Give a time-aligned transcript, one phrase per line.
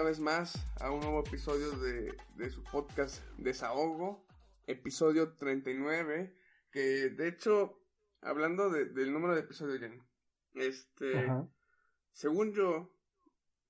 [0.00, 4.26] una vez más a un nuevo episodio de, de su podcast Desahogo,
[4.66, 6.34] episodio 39,
[6.72, 7.78] que de hecho,
[8.22, 9.92] hablando de- del número de episodios,
[10.54, 11.46] este, Ajá.
[12.12, 12.96] según yo,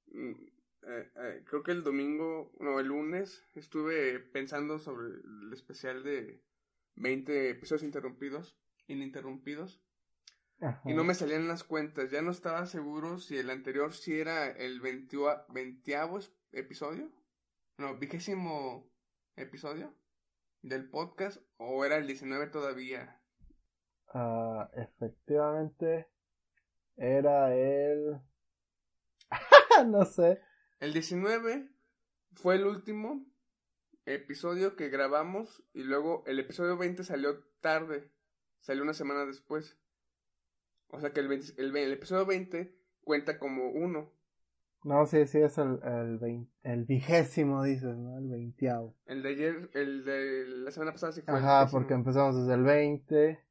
[0.06, 0.30] mm,
[0.83, 6.45] eh, eh, creo que el domingo, no, el lunes, estuve pensando sobre el especial de
[6.95, 9.83] 20 episodios interrumpidos, ininterrumpidos,
[10.61, 10.83] Ajá.
[10.84, 12.11] y no me salían las cuentas.
[12.11, 16.19] Ya no estaba seguro si el anterior sí era el veintiavo
[16.52, 17.11] episodio.
[17.78, 18.91] No, vigésimo
[19.36, 19.94] episodio
[20.62, 23.20] del podcast o era el 19 todavía.
[24.12, 26.08] Ah, efectivamente,
[26.97, 28.20] era el...
[29.86, 30.42] no sé.
[30.80, 31.70] El 19
[32.33, 33.24] fue el último
[34.05, 38.11] episodio que grabamos y luego el episodio 20 salió tarde.
[38.61, 39.80] Salió una semana después.
[40.92, 44.12] O sea que el, 20 el, el episodio 20 cuenta como uno.
[44.83, 48.19] No, sí, sí, es el, el, vein- el vigésimo, dices, ¿no?
[48.19, 48.96] El veintiavo.
[49.06, 51.80] El de ayer, el de la semana pasada sí fue el Ajá, vigésimo.
[51.80, 53.44] porque empezamos desde el 20.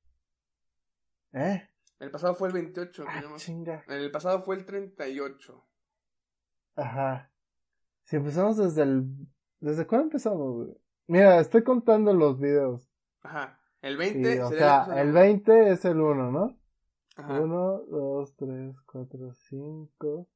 [1.34, 1.70] ¿Eh?
[2.00, 3.06] El pasado fue el 28.
[3.08, 3.42] Ah, digamos.
[3.44, 3.84] chinga.
[3.88, 5.66] el pasado fue el 38.
[6.76, 7.32] Ajá.
[8.06, 9.06] Si empezamos desde el...
[9.60, 10.78] ¿Desde cuándo empezamos, güey?
[11.08, 12.90] Mira, estoy contando los videos.
[13.22, 13.60] Ajá.
[13.82, 16.59] El Sí, 20 o sería sea, el 20 es el 1, ¿no?
[17.20, 17.42] Ajá.
[17.42, 20.28] 1, 2, 3, 4, 5,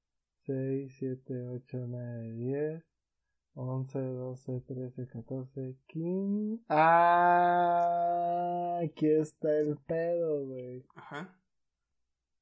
[0.46, 2.84] 6, 7, 8, 9, 10,
[3.56, 6.64] 11, 12, 13, 14, 15.
[6.68, 8.00] ¡Ah!
[8.84, 10.86] Aquí está el pedo, güey.
[10.96, 11.40] Ajá.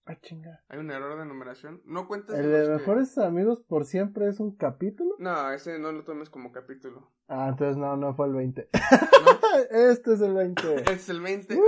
[0.05, 0.63] Ah, chinga.
[0.69, 1.83] Hay un error de numeración.
[1.85, 5.15] No cuentas ¿El de que- Mejores Amigos por Siempre es un capítulo?
[5.19, 7.11] No, ese no lo tomes como capítulo.
[7.27, 8.69] Ah, entonces no, no fue el 20.
[8.73, 8.79] ¿no?
[9.91, 10.61] este es el 20.
[10.91, 11.55] es el 20.
[11.55, 11.61] ¡Uh!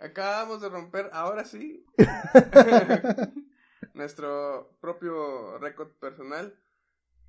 [0.00, 1.84] Acabamos de romper, ahora sí,
[3.94, 6.54] nuestro propio récord personal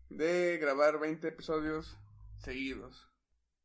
[0.09, 1.97] de grabar 20 episodios
[2.37, 3.11] seguidos.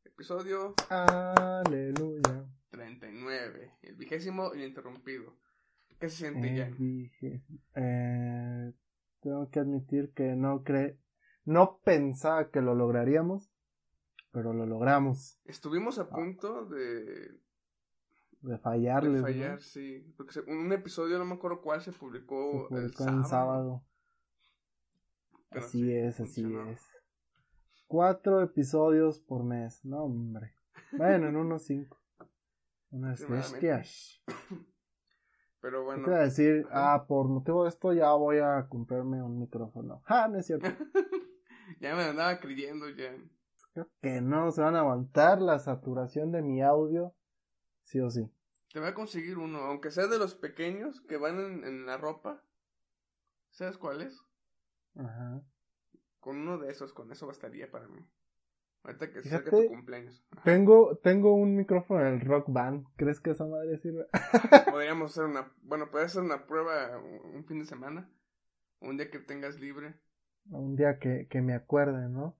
[0.05, 2.45] Episodio Aleluya.
[2.71, 5.37] 39, el vigésimo ininterrumpido.
[5.99, 6.71] ¿Qué se siente ya?
[7.75, 8.73] eh,
[9.21, 10.99] tengo que admitir que no cre
[11.45, 13.51] no pensaba que lo lograríamos,
[14.31, 17.39] pero lo logramos Estuvimos a punto de,
[18.45, 19.21] de de fallarles.
[19.21, 19.27] ¿no?
[19.27, 20.13] fallar, sí.
[20.17, 23.83] Porque se- un episodio, no me acuerdo cuál, se publicó, Se el publicó en sábado.
[25.49, 26.69] Pero así sí, es, así funcionó.
[26.71, 26.81] es.
[27.87, 30.53] Cuatro episodios por mes, no hombre.
[30.91, 31.97] Bueno, en unos cinco.
[32.91, 34.21] Unas bestias.
[35.61, 36.65] Pero ¿Qué bueno, te iba a decir?
[36.69, 36.93] Ajá.
[36.93, 40.01] Ah, por motivo de esto ya voy a comprarme un micrófono.
[40.07, 40.67] Ah, no es cierto.
[41.79, 43.15] ya me andaba creyendo ya.
[43.73, 47.13] Creo que no se van a aguantar la saturación de mi audio.
[47.85, 48.29] Sí o sí.
[48.71, 51.97] Te voy a conseguir uno, aunque sea de los pequeños que van en, en la
[51.97, 52.43] ropa.
[53.49, 54.23] ¿Sabes cuál es?
[54.95, 55.41] Ajá.
[56.19, 58.05] Con uno de esos, con eso bastaría para mí.
[58.83, 60.23] Ahorita que se Fíjate, acerca tu cumpleaños.
[60.31, 60.43] Ajá.
[60.43, 62.85] Tengo, tengo un micrófono en el Rock Band.
[62.95, 64.07] ¿Crees que esa madre sirve?
[64.69, 68.09] Podríamos hacer una, bueno, puedes hacer una prueba un fin de semana.
[68.79, 69.95] Un día que tengas libre.
[70.49, 72.35] un día que, que me acuerde, ¿no?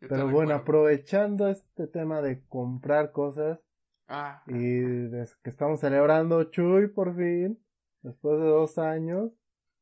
[0.00, 3.60] Yo Pero bueno, aprovechando este tema de comprar cosas
[4.14, 4.82] Ah, y
[5.42, 7.58] que estamos celebrando Chuy por fin,
[8.02, 9.32] después de dos años,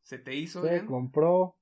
[0.03, 0.87] ¿se te hizo se bien?
[0.87, 1.57] compró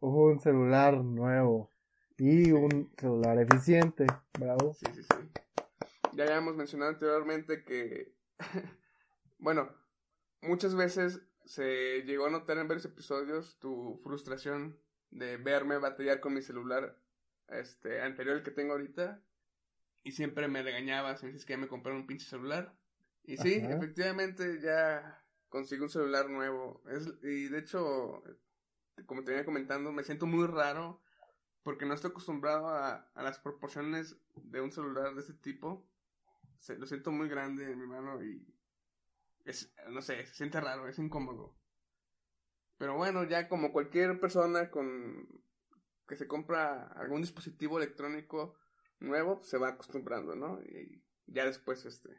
[0.00, 1.70] un celular nuevo
[2.16, 4.06] y un celular eficiente.
[4.38, 4.72] Bravo.
[4.72, 5.28] Sí, sí, sí.
[6.14, 8.14] Ya habíamos mencionado anteriormente que,
[9.38, 9.70] bueno,
[10.42, 14.78] muchas veces se llegó a notar en varios episodios tu frustración
[15.10, 16.96] de verme batallar con mi celular
[17.48, 19.22] este anterior al que tengo ahorita
[20.02, 22.74] y siempre me regañabas me dices que ya me compré un pinche celular
[23.24, 23.74] y sí, Ajá.
[23.74, 28.22] efectivamente ya conseguí un celular nuevo es, y de hecho
[29.06, 31.00] como te venía comentando me siento muy raro
[31.62, 35.86] porque no estoy acostumbrado a, a las proporciones de un celular de este tipo.
[36.60, 38.46] Se- lo siento muy grande en mi mano y
[39.44, 41.54] es, no sé, se siente raro, es incómodo.
[42.78, 45.26] Pero bueno, ya como cualquier persona con
[46.08, 48.54] que se compra algún dispositivo electrónico
[49.00, 50.60] nuevo, se va acostumbrando, ¿no?
[50.62, 52.10] Y ya después, este,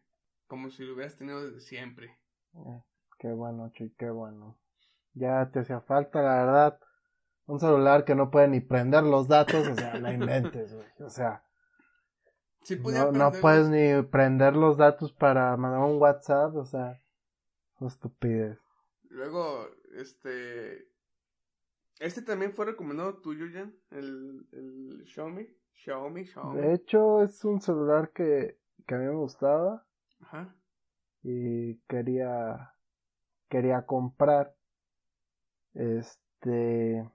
[0.48, 2.20] como si lo hubieras tenido desde siempre.
[2.54, 2.84] Eh,
[3.20, 4.60] qué bueno, Chuy, qué bueno.
[5.14, 6.80] Ya te hacía falta, la verdad.
[7.46, 10.88] Un celular que no puede ni prender los datos, o sea, la inventes, güey.
[11.00, 11.44] O sea,
[12.64, 17.02] Sí no, no puedes ni prender los datos para mandar un WhatsApp, o sea,
[17.80, 18.60] es estupidez.
[19.10, 20.88] Luego, este...
[22.00, 25.48] Este también fue recomendado tuyo, Jan, el, el Xiaomi.
[25.84, 26.62] Xiaomi, Xiaomi.
[26.62, 29.84] De hecho, es un celular que, que a mí me gustaba
[30.22, 30.56] Ajá.
[31.24, 32.74] y quería,
[33.50, 34.54] quería comprar.
[35.74, 37.10] Este,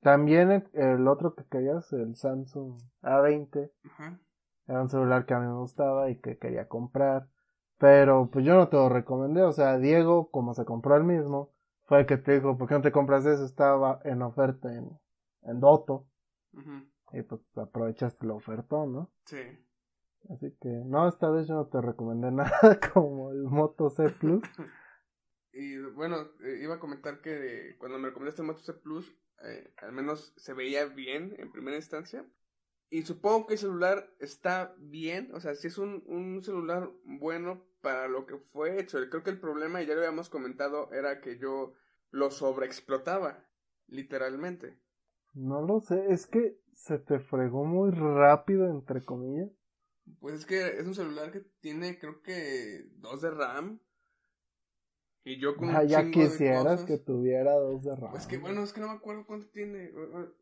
[0.00, 4.18] también el, el otro que querías, el Samsung A20, Ajá.
[4.66, 7.28] era un celular que a mí me gustaba y que quería comprar.
[7.78, 11.50] Pero pues yo no te lo recomendé, o sea, Diego, como se compró el mismo,
[11.84, 13.44] fue el que te dijo, ¿por qué no te compras eso?
[13.44, 14.98] Estaba en oferta en,
[15.42, 16.06] en Doto.
[17.12, 19.10] Y pues aprovechaste la oferta, ¿no?
[19.24, 19.42] Sí.
[20.30, 24.42] Así que, no, esta vez yo no te recomendé nada como el Moto C Plus.
[25.58, 29.72] Y bueno, eh, iba a comentar que cuando me recomendaste el Moto C Plus, eh,
[29.78, 32.26] al menos se veía bien en primera instancia.
[32.90, 37.64] Y supongo que el celular está bien, o sea, si es un, un celular bueno
[37.80, 38.98] para lo que fue hecho.
[39.08, 41.72] Creo que el problema, y ya lo habíamos comentado, era que yo
[42.10, 43.42] lo sobreexplotaba,
[43.86, 44.78] literalmente.
[45.36, 49.50] No lo sé, es que se te fregó muy rápido, entre comillas.
[50.20, 53.78] Pues es que es un celular que tiene, creo que, dos de RAM.
[55.24, 58.12] Y yo con Ah, un ya de quisieras que tuviera dos de RAM.
[58.12, 59.90] Pues que bueno, es que no me acuerdo cuánto tiene.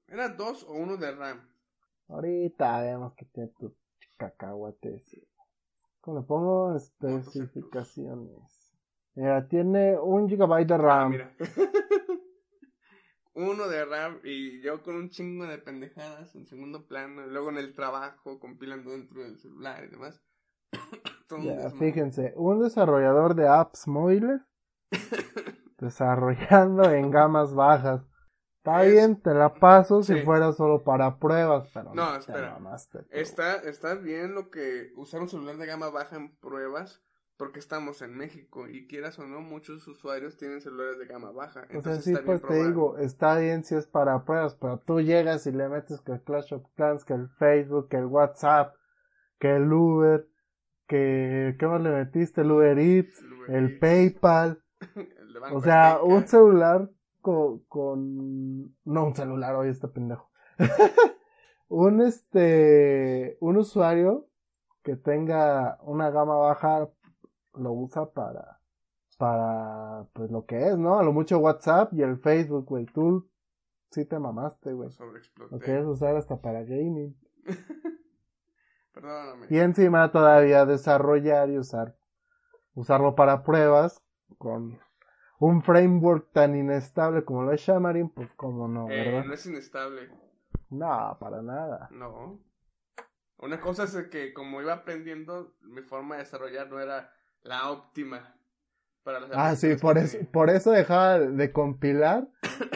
[0.09, 1.41] ¿Era dos o uno de RAM?
[2.09, 3.75] Ahorita vemos que tiene tu
[4.19, 5.03] cacahuate.
[6.03, 8.73] ¿Cómo le pongo especificaciones?
[9.15, 11.11] Mira, tiene un gigabyte de Ah, RAM.
[11.13, 11.35] mira.
[13.35, 17.27] uno de RAM y yo con un chingo de pendejadas en segundo plano.
[17.27, 20.21] y Luego en el trabajo, compilando dentro del celular y demás.
[21.31, 21.45] Un
[21.79, 24.41] fíjense, un desarrollador de apps móviles
[25.79, 28.03] desarrollando en gamas bajas.
[28.59, 32.49] Está Es- bien, te la paso si fuera solo para pruebas, pero No, te espera.
[32.49, 33.11] mamaste tú.
[33.11, 37.03] Está, está bien lo que usar un celular de gama baja en pruebas.
[37.45, 41.61] Porque estamos en México y quieras o no, muchos usuarios tienen celulares de gama baja.
[41.61, 44.55] O sea, Entonces sí, está bien pues te digo, está bien si es para pruebas,
[44.59, 47.99] pero tú llegas y le metes que el Clash of Clans, que el Facebook, que
[47.99, 48.75] el WhatsApp,
[49.39, 50.27] que el Uber,
[50.87, 52.41] que, ¿qué más le metiste?
[52.41, 54.63] El Uber Eats, Uber el Eats, PayPal,
[54.97, 56.05] el o sea, Azteca.
[56.15, 60.31] un celular con, con, no un celular, hoy está pendejo.
[61.69, 64.29] un este, un usuario
[64.83, 66.89] que tenga una gama baja
[67.57, 68.61] lo usa para,
[69.19, 70.99] para, pues lo que es, ¿no?
[70.99, 72.87] A lo mucho WhatsApp y el Facebook, güey.
[72.87, 73.29] Tú
[73.91, 74.91] sí te mamaste, güey.
[75.51, 77.17] Lo quieres usar hasta para gaming.
[78.93, 79.47] Perdóname.
[79.51, 81.97] Y encima todavía desarrollar y usar,
[82.75, 84.03] usarlo para pruebas
[84.39, 84.79] con
[85.41, 89.25] un framework tan inestable como lo es Xamarin, pues como no, Eh, ¿verdad?
[89.25, 90.11] no es inestable.
[90.71, 91.89] No, para nada.
[91.91, 92.41] No.
[93.39, 97.11] Una cosa es que como iba aprendiendo, mi forma de desarrollar no era
[97.45, 98.35] la óptima
[99.03, 102.29] para las Ah, sí, por eso, por eso dejaba de compilar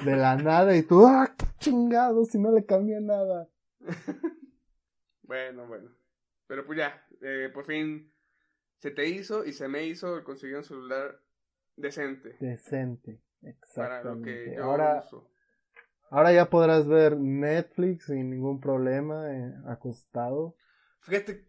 [0.04, 3.48] de la nada y tú, ah, qué chingado, si no le cambia nada.
[5.22, 5.90] Bueno, bueno.
[6.46, 8.12] Pero pues ya, eh, por fin
[8.78, 11.20] se te hizo y se me hizo conseguir un celular
[11.76, 13.20] decente Decente,
[13.74, 14.54] para lo que exactamente.
[14.56, 15.30] yo Ahora, uso.
[16.10, 20.56] ahora ya podrás ver Netflix sin ningún problema, eh, acostado.
[21.02, 21.46] Fíjate,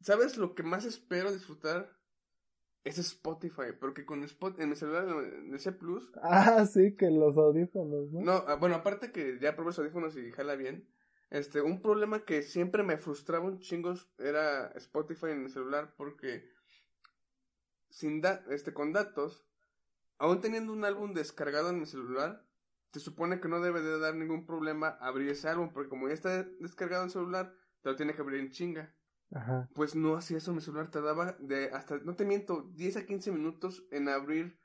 [0.00, 1.90] ¿sabes lo que más espero disfrutar?
[2.84, 7.10] Es Spotify, porque con Spot en mi celular, en el C Plus, Ah, sí, que
[7.10, 8.20] los audífonos, ¿no?
[8.20, 10.86] No, ah, bueno, aparte que ya probé los audífonos y jala bien.
[11.30, 16.44] Este, un problema que siempre me frustraba un chingo era Spotify en el celular porque
[17.88, 19.46] sin da este con datos,
[20.18, 22.44] aún teniendo un álbum descargado en mi celular,
[22.92, 26.14] se supone que no debe de dar ningún problema abrir ese álbum porque como ya
[26.14, 28.94] está descargado en el celular, te lo tiene que abrir en chinga.
[29.32, 29.68] Ajá.
[29.74, 33.32] Pues no hacía eso, mi celular tardaba de hasta, no te miento, 10 a 15
[33.32, 34.58] minutos en abrir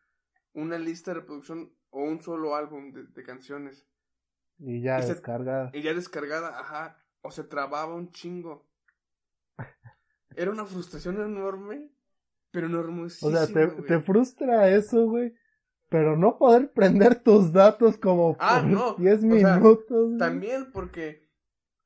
[0.54, 3.88] una lista de reproducción o un solo álbum de, de canciones.
[4.60, 5.72] Y ya Y se- descargada.
[5.74, 8.68] Y ya descargada, ajá, o se trababa un chingo.
[10.36, 11.90] Era una frustración enorme,
[12.52, 13.88] pero O enormosísima, sea, te, güey.
[13.88, 15.34] te frustra eso, güey.
[15.90, 20.18] Pero no poder prender tus datos como Ah, por no, 10 o sea, minutos.
[20.20, 21.29] También porque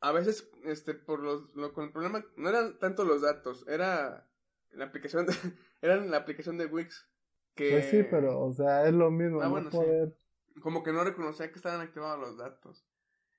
[0.04, 4.28] a veces, este, por los, lo, con el problema, no eran tanto los datos, era
[4.72, 5.34] la aplicación de,
[5.82, 7.10] era la aplicación de Wix.
[7.56, 9.78] Que Pues sí, pero, o sea, es lo mismo, Ah, no bueno, sí.
[9.78, 10.16] poder.
[10.62, 12.86] como que no reconocía que estaban activados los datos.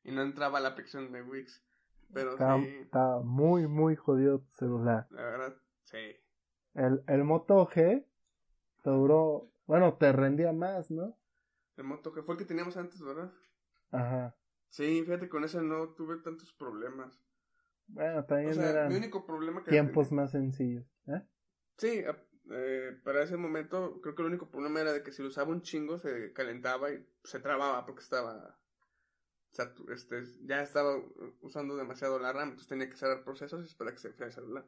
[0.02, 1.62] y no entraba la aplicación de Wix.
[2.12, 5.06] Pero Está, sí, está muy, muy jodido tu celular.
[5.11, 6.16] la verdad, sí.
[6.75, 8.04] El, el Moto G
[8.83, 11.16] te duró, bueno, te rendía más, ¿no?
[11.76, 13.33] El Moto G fue el que teníamos antes, ¿verdad?
[13.90, 14.35] Ajá.
[14.75, 17.23] Sí, fíjate, con ese no tuve tantos problemas.
[17.87, 20.85] Bueno, también O sea, eran mi único problema que tiempos tenía- más sencillos.
[21.07, 21.23] ¿eh?
[21.78, 22.02] Sí,
[22.50, 25.52] eh, para ese momento creo que el único problema era de que si lo usaba
[25.52, 28.59] un chingo se calentaba y se trababa porque estaba
[29.52, 30.97] satu- este, ya estaba
[31.40, 34.35] usando demasiado la RAM, entonces tenía que cerrar procesos y esperar que se enfriara el
[34.35, 34.66] celular.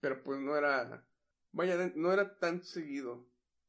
[0.00, 1.06] Pero pues no era,
[1.52, 3.26] vaya, no era tan seguido.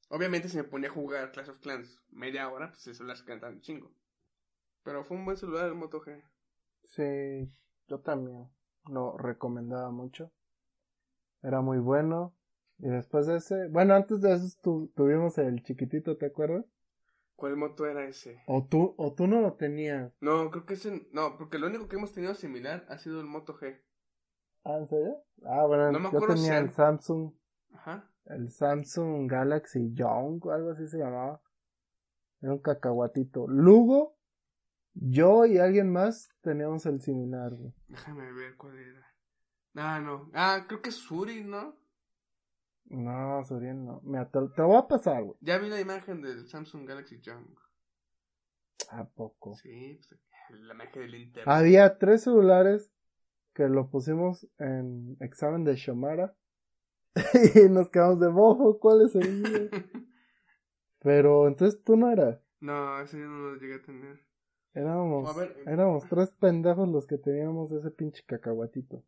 [0.10, 3.24] Obviamente si me ponía a jugar Clash of Clans media hora, pues el celular se
[3.24, 3.96] calentaba un chingo.
[4.84, 6.22] Pero fue un buen celular el Moto G.
[6.84, 7.50] Sí,
[7.88, 8.48] yo también
[8.90, 10.32] lo recomendaba mucho.
[11.44, 12.34] Era muy bueno.
[12.80, 16.66] Y después de ese, bueno, antes de eso tu- tuvimos el chiquitito, ¿te acuerdas?
[17.36, 18.40] ¿Cuál moto era ese?
[18.48, 20.12] O tú, o tú no lo tenías.
[20.22, 23.28] No, creo que ese, no, porque lo único que hemos tenido similar ha sido el
[23.28, 23.80] Moto G.
[24.64, 25.18] Ah, ¿en serio?
[25.46, 27.32] Ah, bueno, No me yo tenía si el Samsung,
[27.74, 28.10] Ajá.
[28.26, 31.42] el Samsung Galaxy Young o algo así se llamaba.
[32.42, 33.48] Era un cacahuatito.
[33.48, 34.16] Lugo,
[34.94, 37.74] yo y alguien más teníamos el similar, güey.
[37.88, 39.08] Déjame ver cuál era.
[39.76, 40.30] Ah, no.
[40.34, 41.76] Ah, creo que es Suri, ¿no?
[42.86, 44.02] No, Suriel no.
[44.04, 45.38] Mira, te, te voy a pasar, güey.
[45.40, 47.48] Ya vi la imagen del Samsung Galaxy Young.
[48.90, 49.56] ¿A poco?
[49.56, 49.98] Sí,
[50.50, 51.48] pues la imagen del internet.
[51.48, 52.92] Había tres celulares
[53.54, 56.36] que lo pusimos en examen de Shomara.
[57.56, 59.70] y nos quedamos de bojo, ¿cuál es el mío?
[61.00, 62.40] Pero entonces tú no eras.
[62.60, 64.31] no, ese yo no lo llegué a tener.
[64.74, 69.04] Éramos, ver, éramos tres pendejos los que teníamos ese pinche cacahuatito.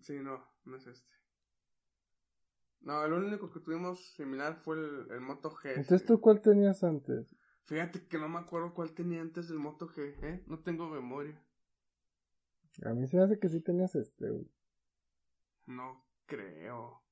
[0.00, 1.14] Sí, no, no es este.
[2.80, 5.70] No, el único que tuvimos similar fue el, el Moto G.
[5.70, 7.34] Entonces tú cuál tenías antes?
[7.64, 10.42] Fíjate que no me acuerdo cuál tenía antes del Moto G, ¿eh?
[10.46, 11.38] No tengo memoria.
[12.84, 14.48] A mí se me hace que sí tenías este, güey.
[15.66, 17.02] No creo.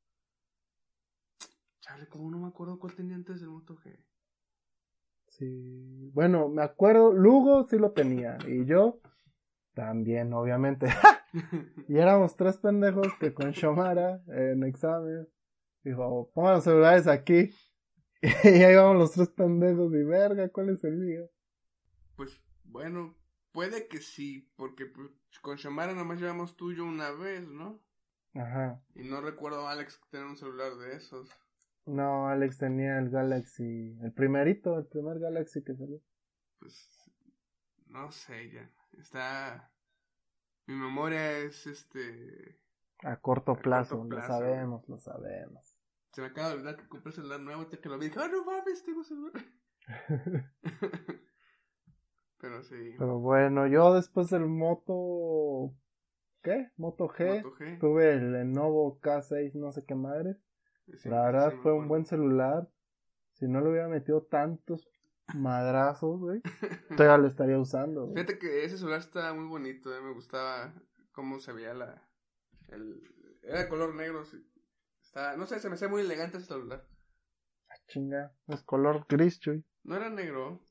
[1.80, 3.98] Chale, ¿cómo no me acuerdo cuál tenía antes del Moto G?
[5.38, 6.10] Sí.
[6.12, 8.38] Bueno, me acuerdo, Lugo sí lo tenía.
[8.46, 9.00] Y yo
[9.74, 10.86] también, obviamente.
[11.88, 15.28] y éramos tres pendejos que con Shomara en examen
[15.82, 17.50] dijo, pongan los celulares aquí.
[18.22, 21.28] y ahí vamos los tres pendejos y verga, ¿cuál es el mío?
[22.16, 23.14] Pues bueno,
[23.52, 25.10] puede que sí, porque pues,
[25.42, 27.80] con Shamara nomás llevamos tuyo una vez, ¿no?
[28.34, 28.82] Ajá.
[28.94, 31.30] Y no recuerdo a Alex tener un celular de esos.
[31.86, 36.00] No, Alex tenía el Galaxy, el primerito, el primer Galaxy que salió.
[36.58, 36.90] Pues
[37.86, 38.70] no sé ya.
[38.98, 39.70] Está.
[40.66, 42.60] Mi memoria es este.
[43.04, 45.78] A corto A plazo, corto lo sabemos, lo sabemos.
[46.12, 48.06] Se me acaba de olvidar que compré celular nuevo y que lo vi.
[48.08, 49.44] Dije, ah, no mames, tengo celular.
[52.38, 52.94] Pero sí.
[52.98, 55.74] Pero bueno, yo después del Moto...
[56.42, 56.70] ¿Qué?
[56.76, 57.42] Moto G.
[57.42, 57.78] Moto G.
[57.78, 60.36] Tuve el Lenovo K6, no sé qué madre.
[60.98, 62.68] Sí, La verdad sí fue un buen celular.
[63.34, 64.88] Si no le hubiera metido tantos
[65.34, 66.40] madrazos, güey,
[66.96, 68.08] todavía lo estaría usando.
[68.12, 70.72] Fíjate que ese celular está muy bonito, eh, me gustaba
[71.12, 72.02] cómo se veía la...
[72.68, 73.02] El,
[73.42, 74.44] era de color negro, sí.
[75.02, 76.86] Está, no sé, se me hacía muy elegante ese celular.
[77.68, 79.64] Ah, Chinga, es color gris, chuy.
[79.84, 80.66] No era negro.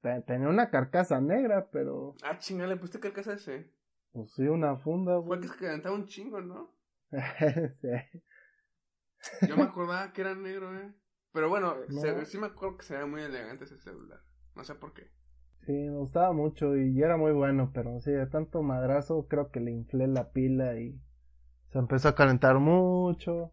[0.00, 3.72] Te- Tenía una carcasa negra, pero Ah, chinga, le pusiste carcasa ese.
[4.12, 5.40] pues sí, una funda, Fue güey.
[5.40, 6.74] que se calentaba un chingo, ¿no?
[7.80, 7.88] Sí.
[9.44, 10.94] Yo me acordaba que era negro, eh.
[11.32, 12.00] Pero bueno, No.
[12.00, 14.22] se- sí me acuerdo que se veía muy elegante ese celular.
[14.54, 15.10] No sé por qué.
[15.66, 19.60] Sí, me gustaba mucho y era muy bueno, pero sí, de tanto madrazo creo que
[19.60, 20.98] le inflé la pila y
[21.72, 23.52] se empezó a calentar mucho,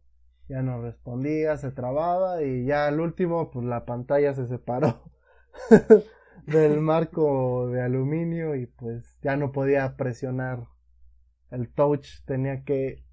[0.50, 5.12] ya no respondía, se trababa y ya al último pues la pantalla se separó
[6.48, 10.68] del marco de aluminio y pues ya no podía presionar
[11.52, 13.05] el touch, tenía que...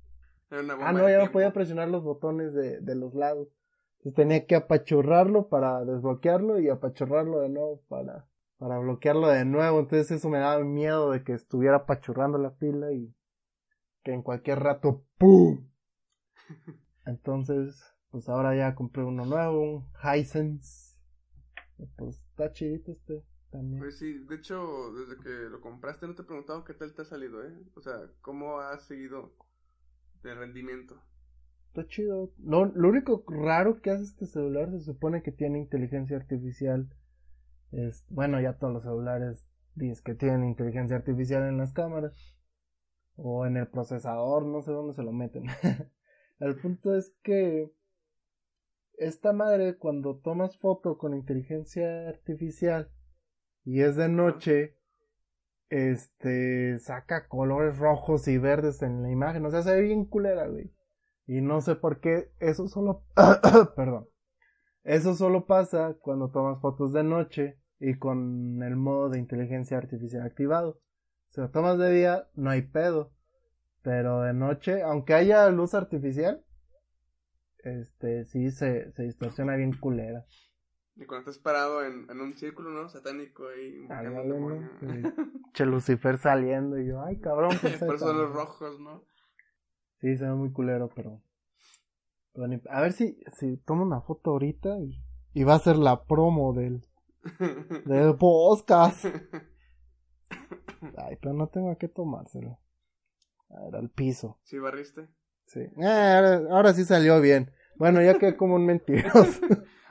[0.52, 3.48] Era una bomba Ah, no, ya no podía presionar los botones de, de los lados.
[3.96, 8.28] Entonces tenía que apachurrarlo para desbloquearlo y apachurrarlo de nuevo para,
[8.58, 9.80] para bloquearlo de nuevo.
[9.80, 13.14] Entonces eso me daba miedo de que estuviera apachurrando la pila y
[14.02, 15.70] que en cualquier rato ¡pum!
[17.06, 20.98] Entonces, pues ahora ya compré uno nuevo, un Hisense.
[21.96, 23.80] Pues está chidito este también.
[23.80, 27.02] Pues sí, de hecho, desde que lo compraste no te he preguntado qué tal te
[27.02, 27.56] ha salido, ¿eh?
[27.74, 29.32] O sea, ¿cómo ha seguido
[30.22, 31.02] de rendimiento?
[31.68, 32.32] Está chido.
[32.38, 36.88] Lo, único raro que hace este celular se supone que tiene inteligencia artificial.
[37.70, 42.14] Es, bueno, ya todos los celulares dicen que tienen inteligencia artificial en las cámaras.
[43.16, 45.44] O en el procesador, no sé dónde se lo meten.
[46.40, 47.72] el punto es que
[48.94, 52.90] esta madre cuando tomas foto con inteligencia artificial
[53.64, 54.76] y es de noche,
[55.72, 59.46] este, saca colores rojos y verdes en la imagen.
[59.46, 60.70] O sea, se ve bien culera, güey.
[61.26, 63.04] Y no sé por qué eso solo,
[63.74, 64.06] perdón.
[64.84, 70.26] Eso solo pasa cuando tomas fotos de noche y con el modo de inteligencia artificial
[70.26, 70.78] activado.
[71.30, 73.10] Si lo tomas de día, no hay pedo.
[73.80, 76.44] Pero de noche, aunque haya luz artificial,
[77.64, 80.26] este, sí se, se distorsiona bien culera.
[80.96, 82.88] Y cuando estás parado en, en un círculo, ¿no?
[82.88, 83.86] Satánico ahí.
[83.88, 84.60] invocando.
[85.54, 89.04] Che Lucifer saliendo y yo, ay cabrón, ¿qué Por eso esto?" los rojos, ¿no?
[90.00, 91.22] Sí, se ve muy culero, pero.
[92.32, 95.76] pero ni- A ver si, si tomo una foto ahorita y, y va a ser
[95.76, 96.84] la promo del,
[97.86, 99.06] del podcast.
[100.96, 102.58] Ay, pero no tengo que tomárselo.
[103.50, 104.38] A ver, al piso.
[104.44, 105.08] ¿Sí barriste?
[105.46, 105.60] Sí.
[105.60, 107.52] Eh, ahora, ahora sí salió bien.
[107.76, 109.40] Bueno, ya quedé como un mentiroso.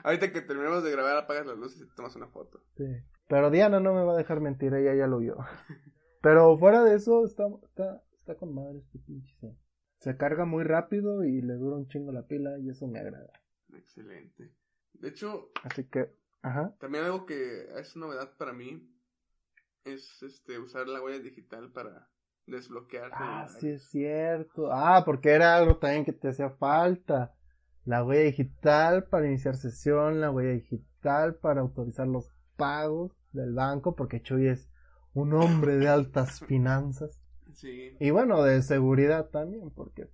[0.04, 2.60] Ahorita que terminemos de grabar, apagas las luces y te tomas una foto.
[2.76, 2.84] Sí.
[3.28, 5.36] Pero Diana no me va a dejar mentir, ella ya lo vio.
[6.22, 9.34] Pero fuera de eso, está, está, está con madre este pinche.
[9.40, 9.56] set.
[9.98, 13.32] Se carga muy rápido y le dura un chingo la pila y eso me agrada.
[13.72, 14.52] Excelente.
[14.94, 16.74] De hecho, Así que, ajá.
[16.78, 18.88] también algo que es novedad para mí
[19.84, 22.08] es este usar la huella digital para
[22.46, 23.10] desbloquear.
[23.14, 24.72] Ah, sí es cierto.
[24.72, 27.34] Ah, porque era algo también que te hacía falta.
[27.84, 33.96] La huella digital para iniciar sesión, la huella digital para autorizar los pagos del banco,
[33.96, 34.70] porque Chuy es
[35.14, 37.20] un hombre de altas finanzas.
[37.54, 37.96] Sí.
[37.98, 40.10] Y bueno, de seguridad también, porque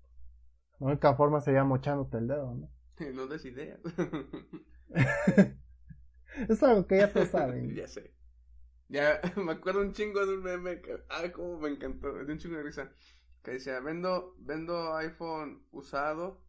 [0.79, 2.71] la única forma sería mochándote el dedo, ¿no?
[3.15, 3.81] No des ideas.
[6.49, 7.75] es algo que ya todos saben.
[7.77, 8.15] ya sé.
[8.89, 12.39] Ya me acuerdo un chingo de un meme que, ah, cómo me encantó, de un
[12.39, 12.91] chingo de risa.
[13.43, 16.43] Que decía, vendo, vendo iPhone usado,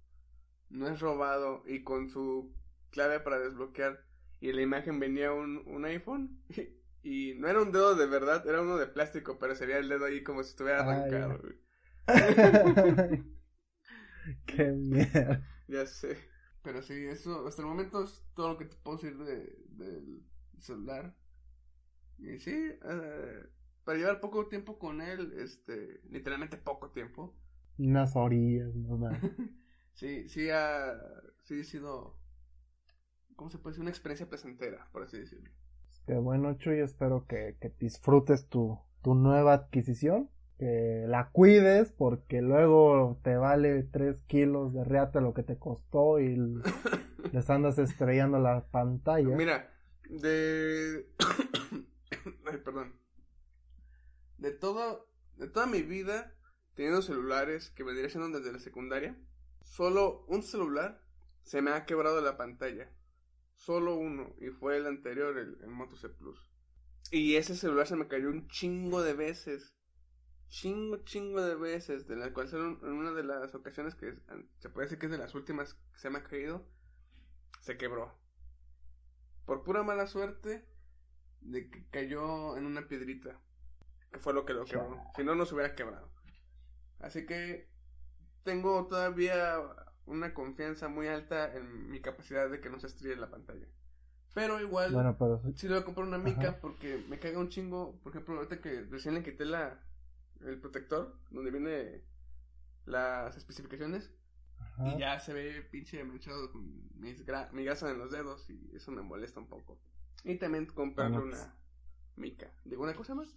[0.70, 2.54] no es robado, y con su
[2.92, 4.04] clave para desbloquear.
[4.40, 6.42] Y en la imagen venía un, un iPhone,
[7.04, 10.06] y, no era un dedo de verdad, era uno de plástico, pero sería el dedo
[10.06, 11.40] ahí como si estuviera arrancado.
[11.40, 11.56] güey.
[14.46, 15.46] Qué mierda.
[15.68, 16.18] Ya sé.
[16.64, 20.24] Pero sí, eso hasta el momento es todo lo que te puedo decir de, del
[20.58, 21.16] celular.
[22.18, 23.44] Y sí, eh,
[23.84, 27.36] para llevar poco tiempo con él, este, literalmente poco tiempo.
[27.78, 29.22] Unas orillas, nomás.
[30.00, 30.98] Sí, sí ha,
[31.44, 32.16] sí ha sido,
[33.36, 33.82] ¿cómo se puede decir?
[33.82, 35.50] Una experiencia placentera, por así decirlo.
[36.08, 40.30] Qué bueno, Chuy, espero que, que disfrutes tu, tu nueva adquisición.
[40.58, 46.22] Que la cuides porque luego te vale 3 kilos de reata lo que te costó
[46.22, 46.38] y
[47.34, 49.36] les andas estrellando la pantalla.
[49.36, 49.70] Mira,
[50.10, 51.10] de...
[52.46, 52.94] Ay, perdón.
[54.38, 56.34] De todo, de toda mi vida,
[56.76, 59.18] teniendo celulares que vendría siendo desde la secundaria,
[59.70, 61.02] solo un celular
[61.44, 62.92] se me ha quebrado la pantalla.
[63.56, 66.50] Solo uno, y fue el anterior, el, el Moto C Plus.
[67.12, 69.74] Y ese celular se me cayó un chingo de veces.
[70.48, 72.08] Chingo, chingo de veces.
[72.08, 74.16] De la cual en una de las ocasiones que
[74.60, 76.66] se puede decir que es de las últimas que se me ha caído.
[77.62, 78.16] Se quebró.
[79.46, 80.66] Por pura mala suerte
[81.42, 83.40] de que cayó en una piedrita.
[84.12, 85.04] Que fue lo que lo quebró.
[85.16, 86.12] Si no, no se hubiera quebrado.
[87.00, 87.69] Así que
[88.50, 89.58] tengo todavía
[90.06, 93.68] una confianza muy alta en mi capacidad de que no se estrelle la pantalla.
[94.34, 96.60] Pero igual, Bueno, pero sí- sí le voy a comprar una mica Ajá.
[96.62, 98.00] porque me caga un chingo.
[98.04, 99.80] Por ejemplo, ahorita que recién le quité la,
[100.42, 102.04] el protector, donde viene
[102.86, 104.12] las especificaciones,
[104.58, 104.88] ajá.
[104.96, 106.52] y ya se ve pinche manchado
[106.96, 109.78] mis gra- mi grasa en los dedos y eso me molesta un poco.
[110.24, 111.44] Y también comprarle Bueno, pues.
[111.44, 111.56] una
[112.16, 112.52] mica.
[112.66, 113.30] ¿Digo una cosa más?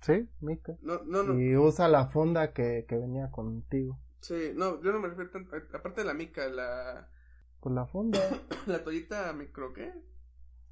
[0.00, 0.76] Sí, Mica.
[0.82, 1.40] No, no, no.
[1.40, 3.98] Y usa la funda que, que venía contigo.
[4.20, 5.56] Sí, no, yo no me refiero tanto.
[5.74, 7.08] Aparte de la mica, la,
[7.60, 8.18] Con la funda.
[8.66, 9.92] la toallita micro, ¿qué?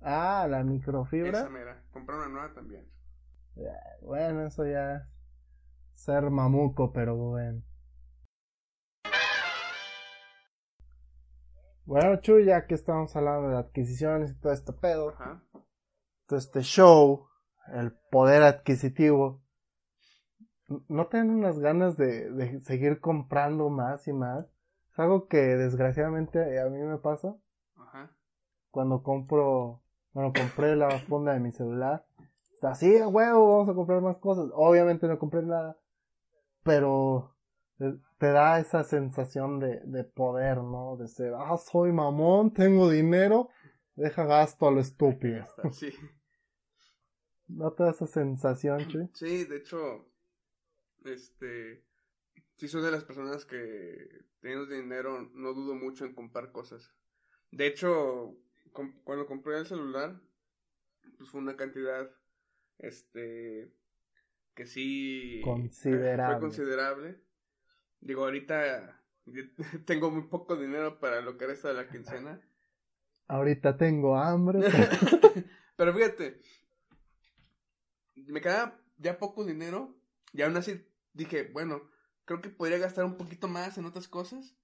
[0.00, 1.48] Ah, la Esa microfibra.
[1.48, 1.84] mera.
[1.92, 2.90] Comprar una nueva también.
[4.02, 5.02] Bueno, eso ya es
[5.94, 7.62] ser mamuco, pero bueno.
[11.84, 15.42] Bueno, Chuy, ya que estamos hablando de adquisiciones y todo este pedo, Ajá.
[16.26, 17.28] todo este show,
[17.72, 19.42] el poder adquisitivo,
[20.88, 24.46] ¿no tienen unas ganas de, de seguir comprando más y más?
[24.92, 27.36] Es algo que desgraciadamente a mí me pasa
[27.76, 28.10] Ajá.
[28.70, 32.06] cuando compro, bueno, compré la funda de mi celular.
[32.54, 34.50] Está así, a huevo, vamos a comprar más cosas.
[34.54, 35.78] Obviamente no compré nada,
[36.62, 37.36] pero
[37.76, 40.96] te, te da esa sensación de, de poder, ¿no?
[40.96, 43.50] De ser, ah, soy mamón, tengo dinero,
[43.94, 45.44] deja gasto a lo estúpido.
[45.72, 45.92] sí.
[47.48, 49.08] ¿No te da esa sensación, Chuy?
[49.12, 50.06] Sí, de hecho,
[51.08, 51.82] este,
[52.56, 56.92] sí soy de las personas que teniendo dinero no dudo mucho en comprar cosas.
[57.50, 58.36] De hecho,
[58.72, 60.20] com- cuando compré el celular,
[61.18, 62.10] pues fue una cantidad,
[62.78, 63.72] este,
[64.54, 66.34] que sí Considerable.
[66.34, 67.20] fue considerable.
[68.00, 69.02] Digo, ahorita
[69.86, 72.40] tengo muy poco dinero para lo que resta de la quincena.
[73.28, 74.60] Ahorita tengo hambre.
[75.76, 76.40] Pero fíjate,
[78.14, 79.94] me queda ya poco dinero
[80.32, 81.90] y aún así dije, bueno,
[82.24, 84.56] creo que podría gastar un poquito más en otras cosas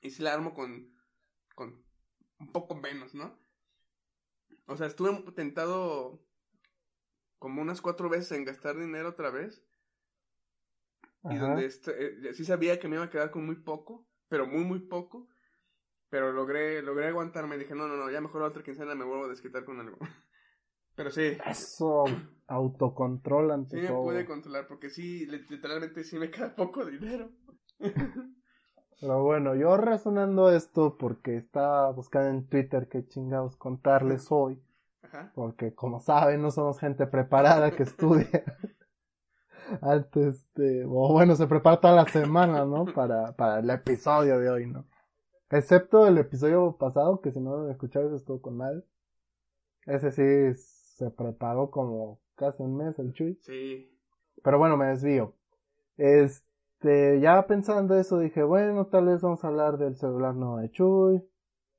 [0.00, 0.92] y si la armo con,
[1.54, 1.84] con
[2.38, 3.38] un poco menos, ¿no?
[4.66, 6.24] O sea, estuve tentado
[7.38, 9.64] como unas cuatro veces en gastar dinero otra vez.
[11.24, 14.46] Y donde este, eh, sí sabía que me iba a quedar con muy poco, pero
[14.46, 15.28] muy, muy poco.
[16.08, 17.58] Pero logré, logré aguantarme.
[17.58, 19.98] Dije, no, no, no, ya mejor la otra quincena me vuelvo a desquitar con algo.
[20.94, 21.38] Pero sí.
[21.46, 22.04] Eso,
[22.46, 27.30] autocontrol ante Sí me pude controlar porque sí, literalmente sí me queda poco dinero.
[29.00, 34.62] Pero bueno, yo razonando esto porque estaba buscando en Twitter qué chingados contarles hoy.
[35.02, 35.32] Ajá.
[35.34, 38.28] Porque como saben, no somos gente preparada que estudia.
[39.80, 42.84] Antes, este, o bueno, se prepara toda la semana, ¿no?
[42.84, 44.86] Para, para el episodio de hoy, ¿no?
[45.50, 48.86] Excepto el episodio pasado, que si no lo escuchabas estuvo con mal.
[49.84, 50.22] Ese sí
[51.02, 53.38] se preparó como casi un mes el Chuy.
[53.42, 53.90] Sí.
[54.42, 55.34] Pero bueno, me desvío.
[55.96, 60.70] Este, ya pensando eso dije, bueno, tal vez vamos a hablar del celular nuevo de
[60.70, 61.22] Chuy.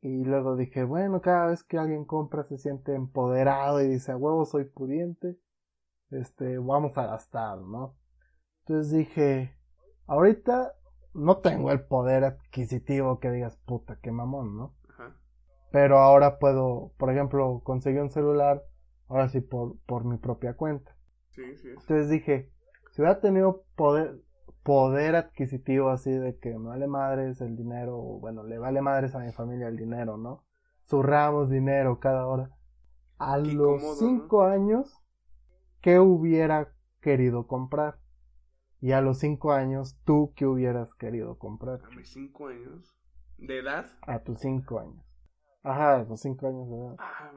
[0.02, 4.18] Y luego dije, bueno, cada vez que alguien compra se siente empoderado y dice, a
[4.18, 5.38] huevo, soy pudiente.
[6.12, 7.96] Este, vamos a gastar, ¿no?
[8.66, 9.56] Entonces dije,
[10.06, 10.74] ahorita
[11.14, 14.76] no tengo el poder adquisitivo que digas, puta, qué mamón, ¿no?
[14.90, 15.16] Ajá.
[15.72, 18.64] Pero ahora puedo, por ejemplo, conseguir un celular,
[19.14, 20.96] ahora sí por, por mi propia cuenta.
[21.30, 21.70] Sí, sí.
[21.70, 22.50] Entonces dije,
[22.92, 24.20] si hubiera tenido poder,
[24.64, 29.20] poder adquisitivo así de que me vale madres el dinero, bueno, le vale madres a
[29.20, 30.44] mi familia el dinero, ¿no?
[30.88, 32.50] Zurramos dinero cada hora.
[33.20, 35.00] A los cinco años,
[35.82, 38.00] ¿qué hubiera querido comprar?
[38.82, 41.82] Y a los cinco años, ¿tú qué hubieras querido comprar?
[41.86, 42.98] ¿A mis cinco años?
[43.38, 43.86] ¿De edad?
[44.02, 45.13] A tus cinco años.
[45.64, 46.96] Ajá, tus cinco años de edad.
[47.00, 47.32] Ah,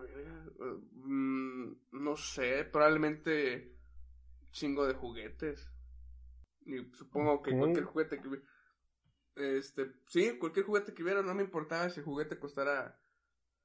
[0.95, 3.73] mm, no sé, probablemente
[4.51, 5.71] chingo de juguetes.
[6.65, 8.29] Y supongo que cualquier juguete que
[9.37, 12.99] este, sí, cualquier juguete que hubiera, no me importaba si el juguete costara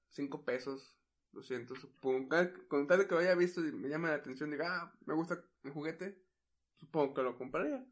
[0.10, 0.95] cinco pesos,
[1.32, 2.36] 200, supongo.
[2.67, 5.13] Con tal de que lo haya visto y me llama la atención, diga, ah, me
[5.13, 6.21] gusta el juguete,
[6.76, 7.86] supongo que lo compraría.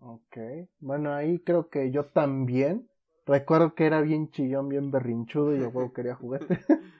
[0.00, 0.38] Ok,
[0.80, 2.88] bueno, ahí creo que yo también.
[3.28, 6.58] Recuerdo que era bien chillón, bien berrinchudo y yo quería juguete.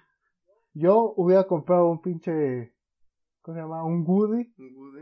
[0.75, 2.73] yo hubiera comprado un pinche
[3.49, 3.83] ¿cómo se llama?
[3.83, 4.53] Un Woody,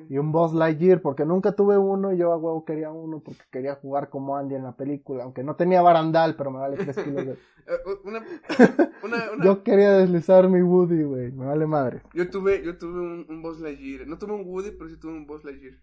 [0.09, 3.43] y un Boss Lightyear, porque nunca tuve uno y yo a huevo quería uno porque
[3.51, 6.97] quería jugar como Andy en la película, aunque no tenía barandal, pero me vale 3
[6.97, 7.39] kilos de...
[7.67, 7.81] Eh,
[9.45, 12.03] yo quería deslizar mi Woody, güey, me vale madre.
[12.15, 15.15] Yo tuve, yo tuve un, un Boss Lightyear, no tuve un Woody, pero sí tuve
[15.15, 15.75] un Boss Lightyear.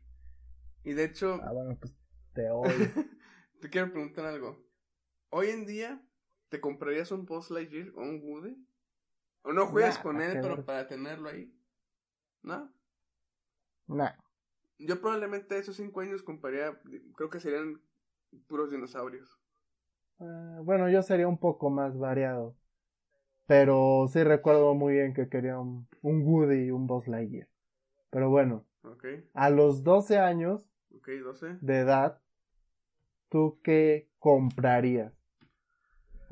[0.86, 1.42] Y de hecho...
[1.44, 1.94] Ah, bueno, pues
[2.34, 2.72] te odio.
[3.60, 4.64] te quiero preguntar algo.
[5.36, 6.00] Hoy en día,
[6.50, 8.56] ¿te comprarías un Boss Lightyear o un Woody?
[9.42, 11.52] ¿O no juegas con él, pero para tenerlo ahí?
[12.44, 12.72] ¿No?
[13.88, 14.12] No.
[14.78, 16.80] Yo probablemente esos cinco años compraría,
[17.16, 17.82] creo que serían
[18.46, 19.42] puros dinosaurios.
[20.20, 22.56] Eh, bueno, yo sería un poco más variado.
[23.48, 27.50] Pero sí recuerdo muy bien que quería un, Woody y un Buzz Lightyear.
[28.12, 29.28] Pero bueno, okay.
[29.34, 31.58] a los 12 años 12.
[31.60, 32.22] de edad,
[33.30, 35.23] ¿tú qué comprarías?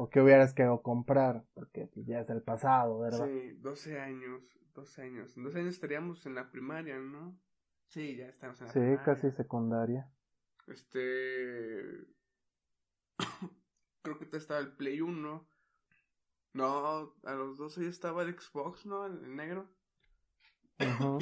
[0.02, 1.46] ¿O qué hubieras querido comprar?
[1.54, 3.24] Porque pues, ya es el pasado, ¿verdad?
[3.28, 4.42] Sí, 12 años.
[4.74, 5.38] Dos años.
[5.38, 7.38] En dos años estaríamos en la primaria, ¿no?
[7.86, 8.98] Sí, ya estamos en la primaria.
[8.98, 10.12] Sí, casi secundaria.
[10.66, 12.08] Este.
[14.02, 15.48] Creo que te estaba el Play 1.
[16.54, 19.06] No, a los 12 ya estaba el Xbox, ¿no?
[19.06, 19.70] El, negro.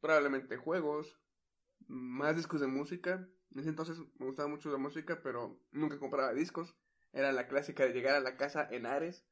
[0.00, 1.20] Probablemente juegos.
[1.88, 3.28] Más discos de música.
[3.50, 6.76] En ese entonces me gustaba mucho la música, pero nunca compraba discos.
[7.12, 9.24] Era la clásica de llegar a la casa en Ares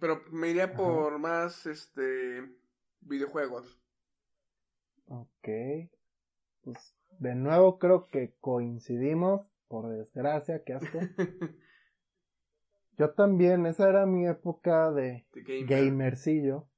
[0.00, 2.48] pero me iría por más, este,
[3.00, 3.80] videojuegos.
[5.06, 5.48] Ok.
[6.62, 10.98] Pues de nuevo creo que coincidimos, por desgracia, qué asco.
[12.98, 15.26] Yo también, esa era mi época de,
[15.66, 16.68] gamercillo.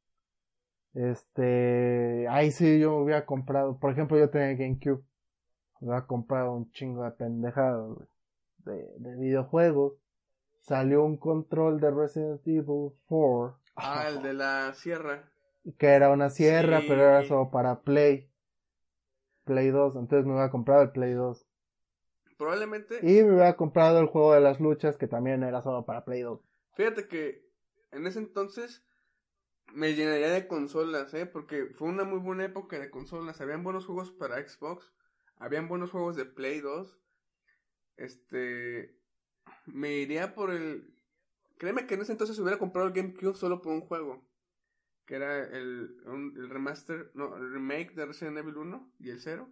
[0.95, 5.03] Este, ahí sí yo hubiera comprado, por ejemplo, yo tenía GameCube.
[5.81, 8.07] Hubiera comprado un chingo de pendejadas
[8.65, 9.95] de, de videojuegos
[10.63, 13.59] salió un control de Resident Evil 4.
[13.77, 15.29] Ah, el de la sierra.
[15.79, 18.31] Que era una sierra, pero era solo para Play.
[19.45, 21.47] Play 2, entonces me hubiera comprado el Play 2.
[22.37, 22.99] Probablemente.
[23.03, 26.23] Y me hubiera comprado el juego de las luchas, que también era solo para Play
[26.23, 26.41] 2.
[26.75, 27.45] Fíjate que
[27.91, 28.85] en ese entonces
[29.73, 31.27] me llenaría de consolas, ¿eh?
[31.27, 33.41] Porque fue una muy buena época de consolas.
[33.41, 34.93] Habían buenos juegos para Xbox,
[35.39, 36.99] habían buenos juegos de Play 2.
[37.97, 38.99] Este,
[39.67, 40.95] me iría por el...
[41.59, 44.27] Créeme que en ese entonces hubiera comprado el GameCube solo por un juego.
[45.07, 45.97] Que era el,
[46.37, 49.49] el remaster, no, el remake de Resident Evil 1 y el 0.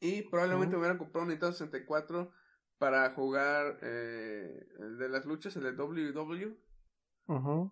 [0.00, 2.32] Y probablemente me hubiera comprado un Nintendo 64
[2.78, 6.56] para jugar eh, el de las luchas, el de WW.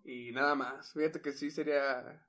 [0.05, 0.93] Y nada más.
[0.93, 2.25] Fíjate que sí sería.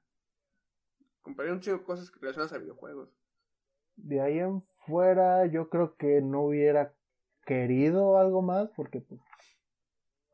[1.23, 3.17] Compraría un chico de cosas relacionadas a videojuegos.
[3.95, 6.95] De ahí en fuera, yo creo que no hubiera
[7.45, 9.21] querido algo más porque, pues,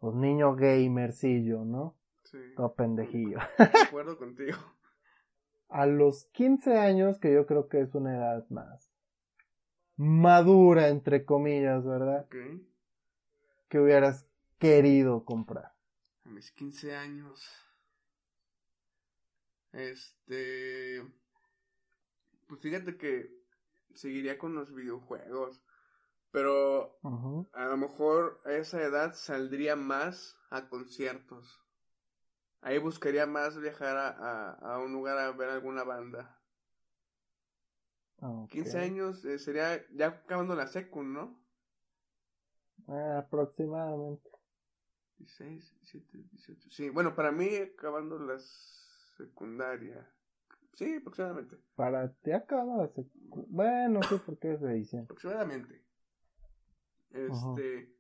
[0.00, 1.96] pues niño gamercillo, ¿no?
[2.24, 2.38] Sí.
[2.56, 3.38] Todo pendejillo.
[3.58, 4.58] De acuerdo contigo.
[5.68, 8.88] A los 15 años, que yo creo que es una edad más
[9.98, 12.26] madura, entre comillas, ¿verdad?
[13.68, 14.26] Que hubieras
[14.58, 15.74] querido comprar.
[16.24, 17.44] A mis 15 años.
[19.72, 21.04] Este.
[22.46, 23.37] Pues fíjate que
[23.94, 25.62] seguiría con los videojuegos.
[26.30, 26.98] Pero
[27.52, 31.64] a lo mejor a esa edad saldría más a conciertos.
[32.60, 36.38] Ahí buscaría más viajar a, a un lugar a ver alguna banda.
[38.50, 41.38] 15 años eh, sería ya acabando la secu, ¿no?
[42.88, 44.28] Ah, aproximadamente.
[45.18, 46.70] 16, 17, 18.
[46.70, 48.38] Sí, bueno, para mí acabando la
[49.16, 50.08] secundaria.
[50.78, 51.56] Sí, aproximadamente.
[51.74, 53.46] Para ti acaba la secundaria.
[53.48, 55.06] Bueno, sí, porque es de diciembre.
[55.06, 55.84] Aproximadamente.
[57.10, 57.96] Este.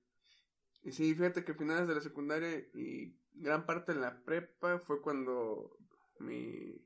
[0.84, 5.02] Y sí, fíjate que finales de la secundaria y gran parte de la prepa fue
[5.02, 5.76] cuando
[6.20, 6.80] mi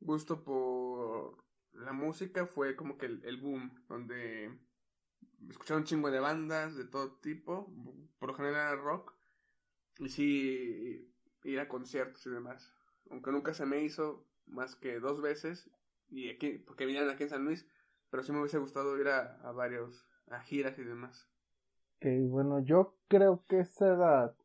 [0.00, 1.38] gusto por
[1.72, 4.58] la música fue como que el, boom, donde
[5.48, 7.72] escucharon un chingo de bandas de todo tipo,
[8.18, 9.14] por lo general era rock,
[10.00, 11.14] y sí
[11.44, 12.74] ir a conciertos y demás.
[13.08, 15.70] Aunque nunca se me hizo más que dos veces,
[16.08, 17.66] y aquí, porque vinieron aquí en San Luis,
[18.10, 21.28] pero sí me hubiese gustado ir a, varios, a giras y demás.
[21.96, 24.36] Ok, bueno, yo creo que esa edad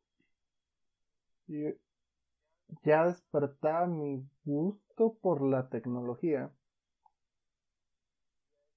[2.82, 6.50] ya despertaba mi gusto por la tecnología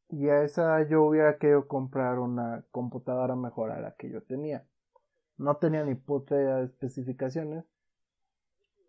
[0.10, 4.66] y a esa yo hubiera querido comprar una computadora mejor a la que yo tenía.
[5.38, 7.66] No tenía ni puta especificaciones.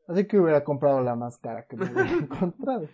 [0.06, 2.88] Así que hubiera comprado la más cara que me hubiera encontrado.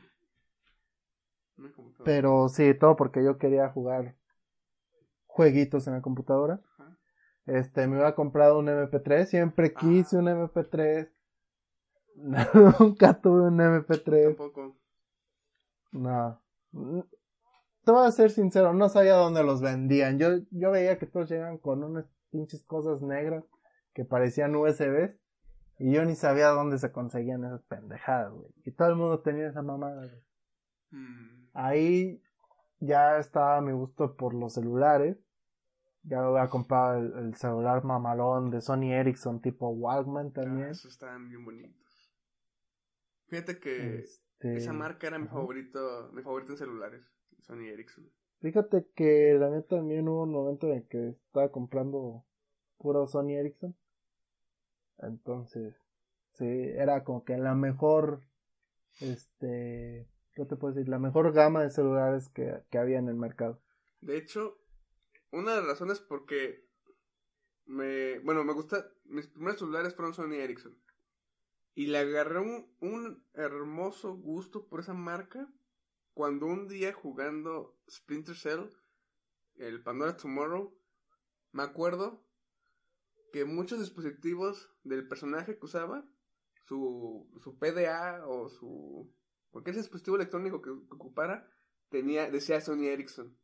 [2.05, 4.17] Pero sí, todo porque yo quería jugar
[5.27, 6.61] jueguitos en la computadora.
[7.47, 9.27] Este, me hubiera comprado un MP3.
[9.27, 11.11] Siempre quise un MP3.
[12.81, 14.37] Nunca tuve un MP3.
[14.37, 14.77] Tampoco.
[15.93, 16.43] No
[17.85, 20.19] te voy a ser sincero, no sabía dónde los vendían.
[20.19, 23.45] Yo, yo veía que todos llegaban con unas pinches cosas negras
[23.93, 25.17] que parecían USBs.
[25.79, 28.53] Y yo ni sabía dónde se conseguían esas pendejadas, güey.
[28.65, 30.23] Y todo el mundo tenía esa mamada, güey.
[30.91, 31.49] Mm.
[31.55, 32.23] Ahí
[32.79, 35.17] ya estaba mi gusto por los celulares.
[36.05, 40.69] Ya había comprado el, el celular mamalón de Sony Ericsson tipo Walkman ah, también.
[40.71, 41.83] esos estaban bien bonitos.
[43.29, 47.03] Fíjate que este, esa marca era mi favorito, mi favorito en celulares.
[47.41, 48.05] Sony Ericsson.
[48.41, 52.25] Fíjate que la neta también hubo un momento en que estaba comprando
[52.79, 53.77] puro Sony Ericsson.
[55.03, 55.75] Entonces,
[56.33, 58.23] sí, era como que la mejor,
[59.01, 60.89] este, ¿qué te puedo decir?
[60.89, 63.61] La mejor gama de celulares que, que había en el mercado.
[64.01, 64.59] De hecho,
[65.31, 66.67] una de las razones porque
[67.67, 70.77] me, bueno, me gusta, mis primeros celulares fueron Sony Ericsson.
[71.75, 75.49] Y le agarré un, un hermoso gusto por esa marca
[76.13, 78.69] cuando un día jugando Splinter Cell,
[79.57, 80.77] el Pandora Tomorrow,
[81.53, 82.23] me acuerdo
[83.33, 86.05] que muchos dispositivos del personaje que usaba,
[86.67, 89.13] su, su PDA o su
[89.51, 91.49] cualquier dispositivo electrónico que, ocupara,
[91.89, 93.37] tenía, decía Sony Ericsson.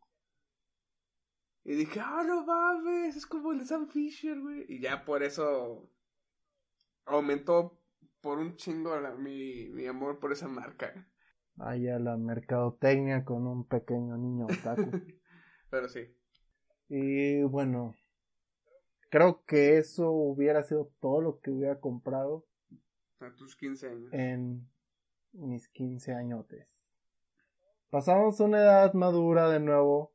[1.64, 4.64] Y dije, ah, no mames, es como el Sam Fisher, güey.
[4.68, 5.90] Y ya por eso
[7.04, 7.82] aumentó
[8.20, 11.08] por un chingo mi, mi amor por esa marca
[11.60, 14.90] allá la mercadotecnia con un pequeño niño otaku.
[15.70, 16.16] Pero sí.
[16.88, 17.94] Y bueno,
[19.08, 22.46] creo que eso hubiera sido todo lo que hubiera comprado.
[23.20, 24.12] A tus 15 años.
[24.12, 24.68] En
[25.32, 26.68] mis 15 añotes.
[27.90, 30.12] Pasamos una edad madura de nuevo.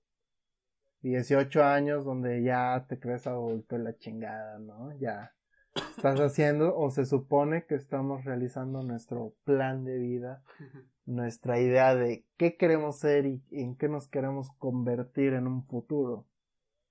[1.01, 4.97] 18 años donde ya te crees adulto en la chingada, ¿no?
[4.99, 5.36] Ya
[5.97, 10.43] estás haciendo o se supone que estamos realizando nuestro plan de vida
[11.06, 16.25] nuestra idea de qué queremos ser y en qué nos queremos convertir en un futuro.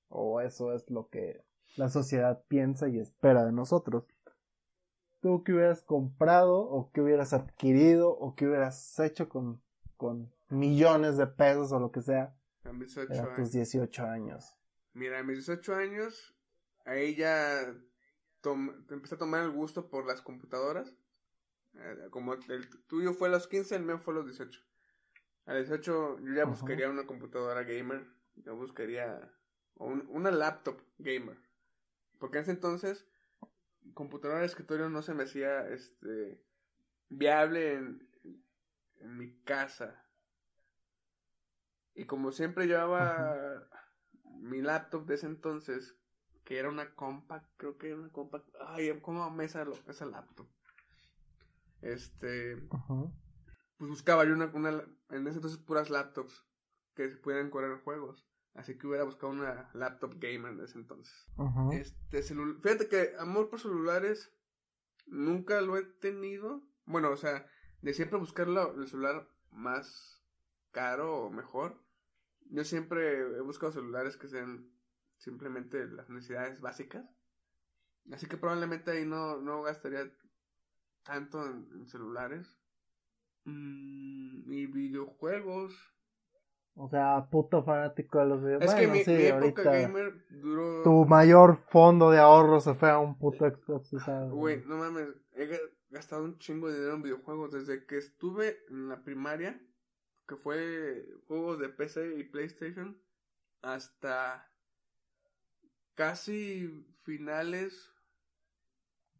[0.08, 1.42] O eso es lo que
[1.76, 4.08] la sociedad piensa y espera de nosotros.
[5.20, 9.62] ¿Tú qué hubieras comprado o qué hubieras adquirido o qué hubieras hecho con,
[9.96, 13.52] con millones de pesos o lo que sea A mis 18 a tus años.
[13.52, 14.56] 18 años?
[14.94, 16.34] Mira, a mis 18 años,
[16.84, 17.62] ahí ya
[18.90, 20.92] empecé a tomar el gusto por las computadoras.
[21.74, 24.60] Eh, como el tuyo fue a los 15, el mío fue a los 18.
[25.46, 26.50] A los 18 yo ya Ajá.
[26.50, 28.06] buscaría una computadora gamer.
[28.34, 29.32] Yo buscaría
[29.76, 31.38] un- una laptop gamer.
[32.22, 33.04] Porque en ese entonces,
[33.94, 36.40] computadora de escritorio no se me hacía este
[37.08, 38.08] viable en,
[39.00, 40.06] en mi casa.
[41.96, 43.68] Y como siempre llevaba
[44.38, 45.96] mi laptop de ese entonces,
[46.44, 48.48] que era una compact, creo que era una compact.
[48.68, 50.48] Ay, ¿cómo amé esa, esa laptop?
[51.80, 52.56] Este,
[53.78, 54.70] pues buscaba yo una, una,
[55.10, 56.46] en ese entonces puras laptops
[56.94, 58.31] que se pudieran correr juegos.
[58.54, 61.26] Así que hubiera buscado una laptop gamer en ese entonces.
[61.36, 61.72] Ujú.
[61.72, 64.30] Este celu- fíjate que amor por celulares
[65.06, 66.62] nunca lo he tenido.
[66.84, 67.46] Bueno, o sea,
[67.80, 70.22] de siempre buscar la- el celular más
[70.70, 71.82] caro o mejor.
[72.50, 74.70] Yo siempre he buscado celulares que sean
[75.16, 77.04] simplemente las necesidades básicas.
[78.12, 80.12] Así que probablemente ahí no, no gastaría
[81.04, 82.58] tanto en, en celulares.
[83.44, 85.72] Mm, y videojuegos.
[86.74, 88.74] O sea, puto fanático de los videojuegos.
[88.74, 90.82] Es que mi, sí, mi época ahorita gamer duró...
[90.82, 93.90] tu mayor fondo de ahorro se fue a un puto Xbox.
[94.04, 97.98] sea, Güey, no mames, he ga- gastado un chingo de dinero en videojuegos desde que
[97.98, 99.60] estuve en la primaria,
[100.26, 102.96] que fue juegos de PC y PlayStation,
[103.60, 104.48] hasta
[105.94, 107.92] casi finales,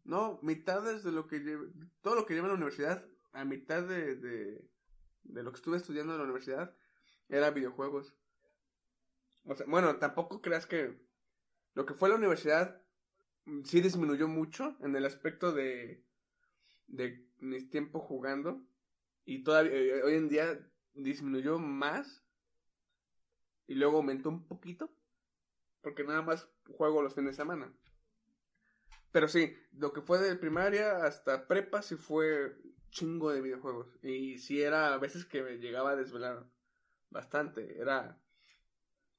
[0.05, 1.67] no, mitades de lo que lleve,
[2.01, 4.65] todo lo que lleva en la universidad, a mitad de, de,
[5.23, 6.73] de lo que estuve estudiando en la universidad,
[7.29, 8.13] era videojuegos.
[9.45, 10.97] O sea, bueno, tampoco creas que
[11.73, 12.81] lo que fue la universidad
[13.45, 16.03] mm, sí disminuyó mucho en el aspecto de,
[16.87, 18.61] de mi tiempo jugando.
[19.25, 20.59] Y todavía eh, hoy en día
[20.93, 22.23] disminuyó más.
[23.67, 24.93] Y luego aumentó un poquito.
[25.81, 27.73] Porque nada más juego los fines de semana.
[29.11, 32.57] Pero sí, lo que fue de primaria hasta prepa sí fue
[32.89, 33.87] chingo de videojuegos.
[34.01, 36.45] Y sí era a veces que me llegaba a desvelar
[37.13, 37.79] bastante.
[37.79, 38.19] Era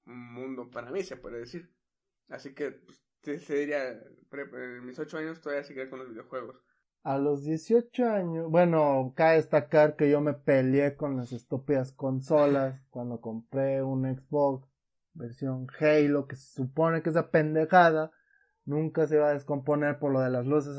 [0.07, 1.71] un mundo para mí, se puede decir.
[2.29, 3.03] Así que, pues,
[3.43, 6.57] se diría, pre- en mis ocho años todavía seguía con los videojuegos.
[7.05, 12.81] A los 18 años, bueno, cabe destacar que yo me peleé con las estúpidas consolas
[12.91, 14.69] cuando compré un Xbox
[15.13, 18.11] versión Halo, que se supone que esa pendejada
[18.65, 20.77] nunca se va a descomponer por lo de las luces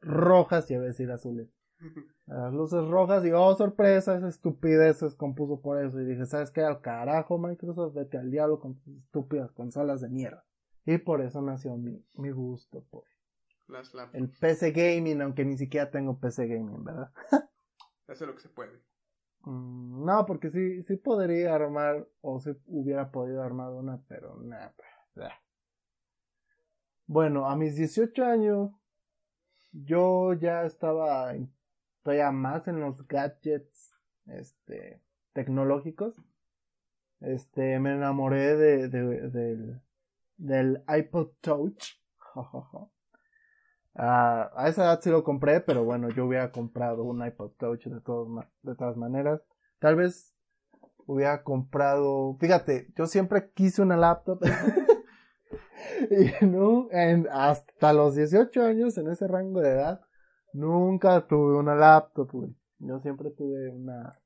[0.00, 1.53] rojas y a decir azules.
[2.26, 6.50] Las luces rojas y oh sorpresa, esa estupidez se descompuso por eso y dije, ¿sabes
[6.50, 6.62] qué?
[6.62, 10.44] Al carajo Microsoft, vete al diablo con tus estúpidas consolas de mierda.
[10.86, 13.04] Y por eso nació mi, mi gusto por
[13.68, 17.10] Las el PC Gaming, aunque ni siquiera tengo PC Gaming, ¿verdad?
[18.08, 18.82] Hace lo que se puede.
[19.42, 24.74] Mm, no, porque sí, sí podría armar, o si hubiera podido armar una, pero nada.
[27.06, 28.70] Bueno, a mis 18 años,
[29.72, 31.53] yo ya estaba en-
[32.04, 33.92] todavía más en los gadgets,
[34.28, 36.14] este, tecnológicos.
[37.20, 39.80] Este, me enamoré de, de- del,
[40.36, 41.94] del iPod Touch.
[43.96, 47.84] Ah, a esa edad sí lo compré, pero bueno, yo hubiera comprado un iPod Touch
[47.86, 49.40] de, todos de todas maneras.
[49.78, 50.34] Tal vez
[51.06, 54.40] hubiera comprado, fíjate, yo siempre quise una laptop.
[56.42, 60.00] y no, en- hasta los 18 años, en ese rango de edad,
[60.54, 62.56] nunca tuve una laptop, güey.
[62.78, 64.18] Yo siempre tuve una,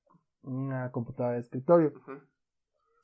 [0.42, 1.92] una computadora de escritorio.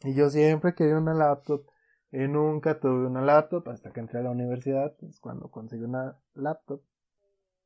[0.02, 1.64] Y yo siempre quería una laptop.
[2.12, 6.16] Y nunca tuve una laptop hasta que entré a la universidad, pues cuando conseguí una
[6.34, 6.80] laptop.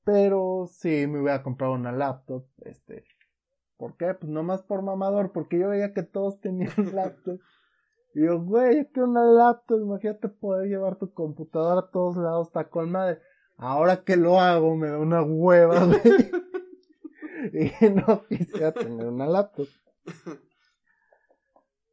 [0.04, 3.04] Pero sí me hubiera comprado una laptop, este.
[3.76, 4.14] ¿Por qué?
[4.14, 7.38] Pues nomás por mamador, porque yo veía que todos tenían laptop.
[8.14, 12.46] Y yo, güey, yo quiero una laptop, imagínate poder llevar tu computadora a todos lados,
[12.46, 13.20] está con madre.
[13.58, 16.00] Ahora que lo hago, me da una hueva, güey.
[17.52, 19.66] y no quisiera tener una laptop.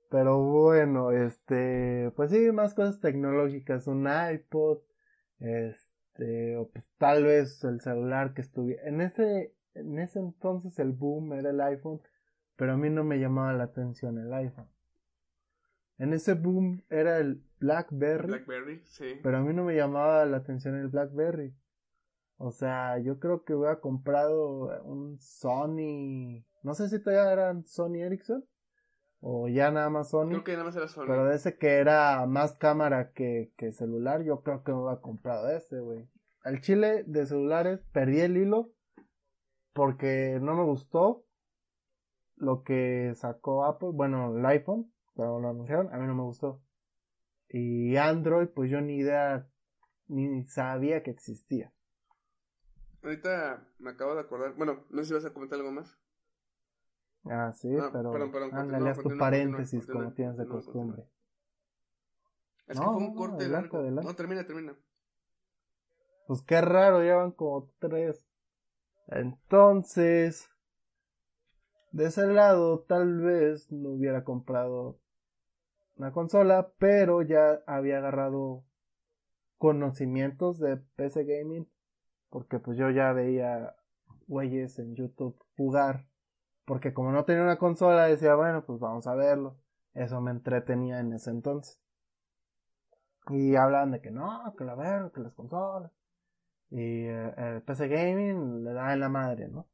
[0.10, 4.78] Pero bueno, este, pues sí, más cosas tecnológicas, un iPod,
[5.40, 10.92] este, o pues tal vez el celular que estuviera, en ese, en ese entonces el
[10.92, 12.00] boom era el iPhone,
[12.56, 14.70] pero a mí no me llamaba la atención el iPhone.
[15.98, 19.20] En ese boom era el BlackBerry, Blackberry, sí.
[19.24, 21.56] pero a mí no me llamaba la atención el BlackBerry.
[22.38, 28.02] O sea, yo creo que hubiera comprado un Sony, no sé si todavía eran Sony
[28.02, 28.44] Ericsson
[29.22, 30.30] o ya nada más Sony.
[30.30, 31.08] Creo que nada más era Sony.
[31.08, 35.00] Pero de ese que era más cámara que, que celular, yo creo que me hubiera
[35.00, 36.10] comprado ese, güey.
[36.44, 38.72] al chile de celulares perdí el hilo
[39.74, 41.26] porque no me gustó
[42.36, 46.62] lo que sacó Apple, bueno, el iPhone, cuando lo anunciaron, a mí no me gustó.
[47.48, 49.48] Y Android, pues yo ni idea,
[50.08, 51.74] ni sabía que existía.
[53.02, 55.98] Ahorita me acabo de acordar, bueno, no sé si vas a comentar algo más.
[57.26, 61.08] Ah, sí, pero perdón, perdón, ándale, haz tu paréntesis como tienes de costumbre.
[62.68, 63.82] Es que fue un corte largo.
[63.82, 64.76] No, termina, termina.
[66.28, 68.28] Pues qué raro, llevan como tres.
[69.08, 70.50] Entonces,
[71.92, 75.00] de ese lado, tal vez no hubiera comprado
[75.96, 78.64] una consola, pero ya había agarrado
[79.58, 81.68] conocimientos de PC Gaming,
[82.30, 83.76] porque pues yo ya veía
[84.28, 86.08] güeyes en YouTube jugar,
[86.66, 89.58] porque como no tenía una consola, decía, bueno, pues vamos a verlo.
[89.94, 91.80] Eso me entretenía en ese entonces.
[93.30, 95.92] Y hablaban de que no, que la ver, que las consolas.
[96.70, 99.68] Y eh, el PC Gaming le da en la madre, ¿no?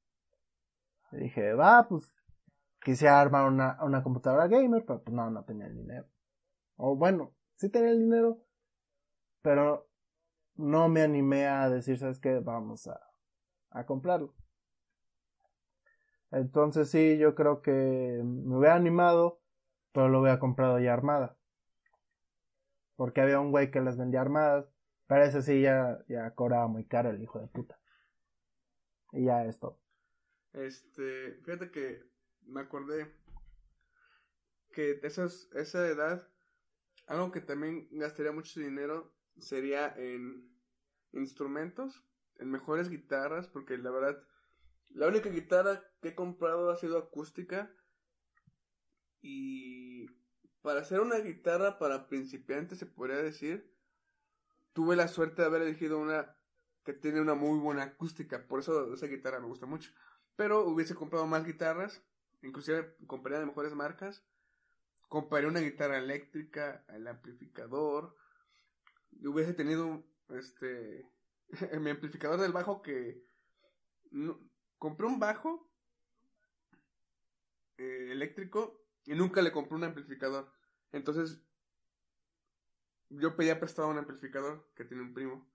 [1.11, 2.13] Dije, va, pues
[2.84, 6.05] quisiera armar una, una computadora gamer, pero pues no, no tenía el dinero.
[6.84, 8.43] O bueno, sí tenía el dinero,
[9.41, 9.88] pero
[10.55, 12.39] no me animé a decir, ¿sabes qué?
[12.39, 12.99] Vamos a,
[13.69, 14.34] a comprarlo.
[16.32, 19.41] Entonces sí, yo creo que me hubiera animado,
[19.91, 21.38] pero lo hubiera comprado ya armada
[23.01, 24.71] porque había un güey que las vendía armadas,
[25.07, 27.79] pero ese sí ya, ya cobraba muy caro el hijo de puta.
[29.11, 29.79] Y ya esto.
[30.53, 32.03] Este, fíjate que
[32.43, 33.11] me acordé
[34.71, 36.27] que esas, esa edad,
[37.12, 40.49] algo que también gastaría mucho dinero sería en
[41.12, 42.03] instrumentos,
[42.39, 44.24] en mejores guitarras, porque la verdad,
[44.89, 47.70] la única guitarra que he comprado ha sido acústica.
[49.22, 50.07] Y
[50.62, 53.76] para hacer una guitarra para principiantes, se podría decir,
[54.72, 56.38] tuve la suerte de haber elegido una
[56.86, 59.91] que tiene una muy buena acústica, por eso esa guitarra me gusta mucho.
[60.38, 62.01] Pero hubiese comprado más guitarras,
[62.41, 64.26] inclusive compraría de mejores marcas,
[65.12, 68.16] compraría una guitarra eléctrica, el amplificador,
[69.12, 71.05] y hubiese tenido este
[71.82, 73.22] mi amplificador del bajo que
[74.78, 75.70] compré un bajo
[77.78, 80.49] eh, eléctrico y nunca le compré un amplificador.
[80.93, 81.41] Entonces,
[83.09, 85.45] yo pedía prestado un amplificador que tiene un primo.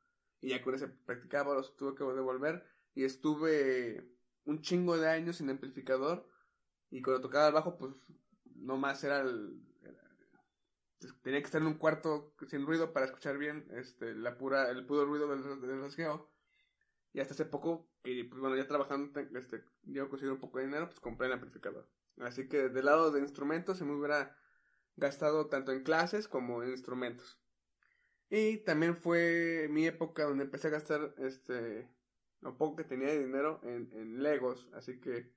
[0.43, 2.63] Y ya con ese practicaba, los tuve que devolver.
[2.95, 4.07] Y estuve
[4.45, 6.29] un chingo de años sin amplificador.
[6.91, 7.95] Y cuando tocaba el bajo, pues
[8.67, 9.63] nomás era el.
[11.23, 14.85] tenía que estar en un cuarto sin ruido para escuchar bien este, la pura, el
[14.85, 16.31] puro ruido del, del rasgueo.
[17.13, 20.67] Y hasta hace poco, que pues, bueno, ya trabajando, este, yo conseguí un poco de
[20.67, 21.89] dinero, pues compré el amplificador.
[22.19, 24.37] Así que del lado de instrumentos se me hubiera
[24.97, 27.41] gastado tanto en clases como en instrumentos.
[28.29, 31.89] Y también fue mi época donde empecé a gastar este
[32.41, 34.69] lo poco que tenía de dinero en, en Legos.
[34.75, 35.33] Así que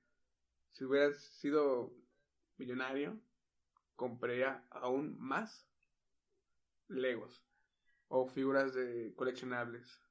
[0.72, 1.94] si hubiera sido
[2.60, 3.20] millonario,
[3.96, 5.66] compraría aún más
[6.88, 7.46] Legos
[8.08, 10.02] o figuras de coleccionables.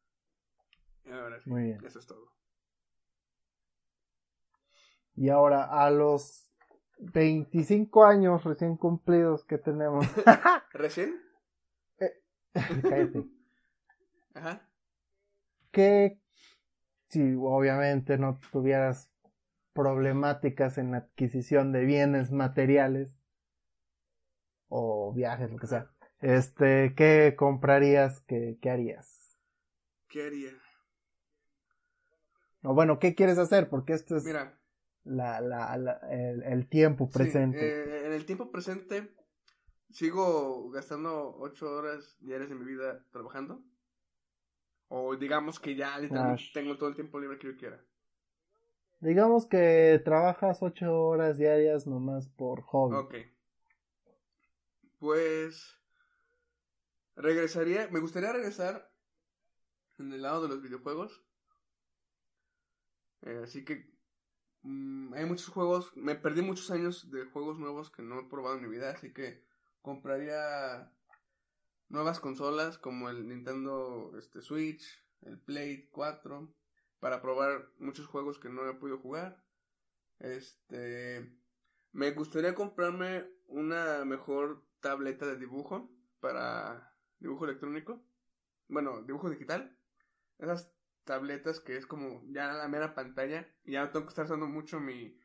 [1.11, 1.85] Ahora sí, Muy bien.
[1.85, 2.33] eso es todo.
[5.17, 6.49] Y ahora a los
[6.99, 10.07] 25 años recién cumplidos que tenemos.
[10.73, 11.21] ¿Recién?
[11.99, 12.23] Eh,
[12.83, 13.25] cállate.
[14.35, 14.69] Ajá.
[15.73, 16.21] Que
[17.09, 19.11] si obviamente no tuvieras
[19.79, 23.17] problemáticas en la adquisición de bienes materiales
[24.67, 28.19] o viajes, lo que sea, este, ¿qué comprarías?
[28.27, 29.39] ¿Qué, qué harías?
[30.09, 30.51] ¿Qué haría?
[32.65, 33.69] O bueno, ¿qué quieres hacer?
[33.69, 34.25] Porque esto es...
[34.25, 34.59] Mira,
[35.05, 37.61] la, la, el, tiempo presente.
[37.61, 39.15] Eh, en el tiempo presente
[39.91, 43.63] sigo gastando ocho horas diarias de mi vida trabajando.
[44.89, 45.97] O digamos que ya
[46.53, 47.81] tengo todo el tiempo libre que yo quiera.
[49.01, 52.97] Digamos que trabajas ocho horas diarias nomás por hobby.
[52.97, 53.15] Ok.
[54.99, 55.79] Pues
[57.15, 58.91] regresaría, me gustaría regresar
[59.99, 61.25] en el lado de los videojuegos.
[63.23, 63.99] Eh, así que
[64.63, 68.57] Mm, hay muchos juegos, me perdí muchos años de juegos nuevos que no he probado
[68.57, 69.45] en mi vida, así que
[69.83, 70.93] compraría
[71.89, 74.85] nuevas consolas como el Nintendo este, Switch,
[75.23, 76.55] el Play 4,
[77.01, 79.43] para probar muchos juegos que no he podido jugar.
[80.19, 81.33] Este,
[81.93, 85.91] me gustaría comprarme una mejor tableta de dibujo
[86.21, 88.03] para dibujo electrónico.
[88.69, 89.77] Bueno, dibujo digital.
[90.39, 90.73] Esas
[91.05, 94.47] tabletas que es como ya la mera pantalla y ya no tengo que estar usando
[94.47, 95.19] mucho mi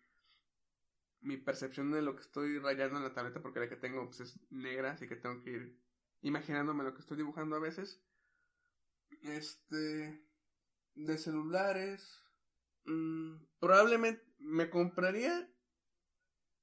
[1.20, 4.22] mi percepción de lo que estoy rayando en la tableta porque la que tengo pues,
[4.22, 5.80] es negra así que tengo que ir
[6.22, 8.02] imaginándome lo que estoy dibujando a veces
[9.24, 10.26] este
[10.96, 12.24] de celulares,
[12.86, 15.50] mm, probablemente me compraría.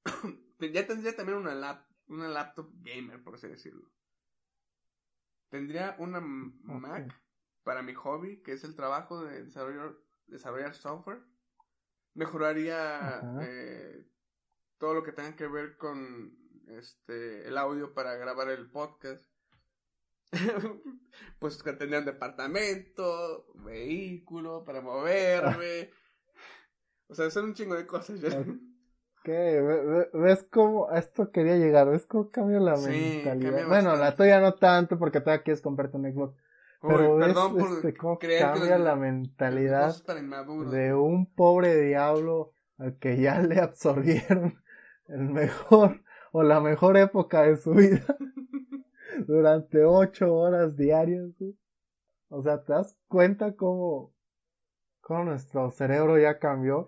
[0.59, 3.89] ya tendría también una, lap, una laptop gamer, por así decirlo.
[5.49, 7.13] Tendría una Mac
[7.63, 9.95] para mi hobby, que es el trabajo de desarrollar,
[10.27, 11.21] desarrollar software.
[12.13, 14.07] Mejoraría eh,
[14.77, 19.30] todo lo que tenga que ver con este el audio para grabar el podcast.
[21.39, 25.89] pues que tendría un departamento, vehículo para moverme.
[27.07, 28.19] o sea, son un chingo de cosas.
[28.21, 28.43] Ya.
[29.23, 29.61] ¿Qué?
[30.13, 31.89] ¿Ves cómo esto quería llegar?
[31.89, 33.67] ¿Ves cómo cambia la mentalidad?
[33.67, 36.35] Bueno, la tuya no tanto porque todavía quieres comprarte un Xbox.
[36.81, 37.35] Pero ves
[37.77, 39.93] este, cómo cambia la mentalidad
[40.71, 44.59] de un pobre diablo al que ya le absorbieron
[45.07, 46.01] el mejor
[46.31, 48.03] o la mejor época de su vida
[49.31, 51.31] durante ocho horas diarias.
[52.29, 54.13] O sea, ¿te das cuenta cómo,
[55.01, 56.85] cómo nuestro cerebro ya cambió?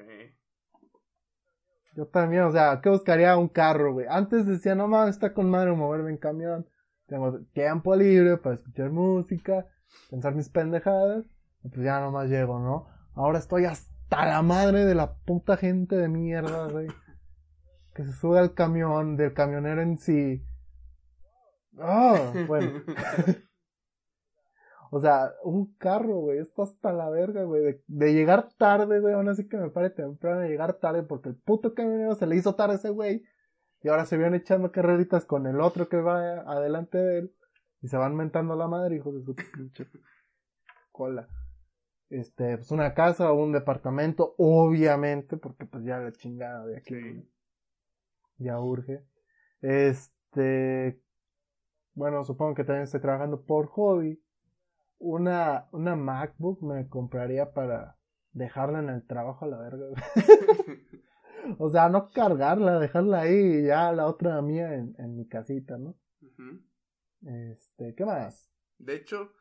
[1.95, 4.07] Yo también, o sea, ¿qué buscaría un carro, güey?
[4.09, 6.67] Antes decía, no mames, está con madre moverme en camión.
[7.07, 9.67] Tengo tiempo libre para escuchar música,
[10.09, 11.25] pensar mis pendejadas.
[11.63, 12.87] Y pues ya nomás llego, ¿no?
[13.13, 16.87] Ahora estoy hasta la madre de la puta gente de mierda, güey.
[17.93, 20.43] Que se sube al camión, del camionero en sí.
[21.79, 22.83] Ah, bueno.
[24.91, 29.27] O sea, un carro, güey, esto hasta la verga, güey, de, llegar tarde, güey, aún
[29.27, 32.53] así que me pare temprano de llegar tarde porque el puto camionero se le hizo
[32.53, 33.23] tarde a ese güey
[33.81, 37.35] y ahora se vienen echando carreritas con el otro que va adelante de él
[37.81, 39.87] y se van mentando a la madre, hijo de su pinche
[40.91, 41.27] cola.
[42.09, 46.95] Este, pues una casa o un departamento, obviamente, porque pues ya la chingada de aquí
[48.37, 49.03] ya urge.
[49.61, 51.01] Este,
[51.93, 54.21] bueno, supongo que también estoy trabajando por hobby
[54.99, 57.97] una, una MacBook me compraría para
[58.31, 59.85] dejarla en el trabajo a la verga.
[61.59, 65.77] o sea, no cargarla, dejarla ahí y ya la otra mía en, en mi casita,
[65.77, 65.95] ¿no?
[67.25, 68.49] Este, ¿qué más?
[68.77, 69.31] De hecho,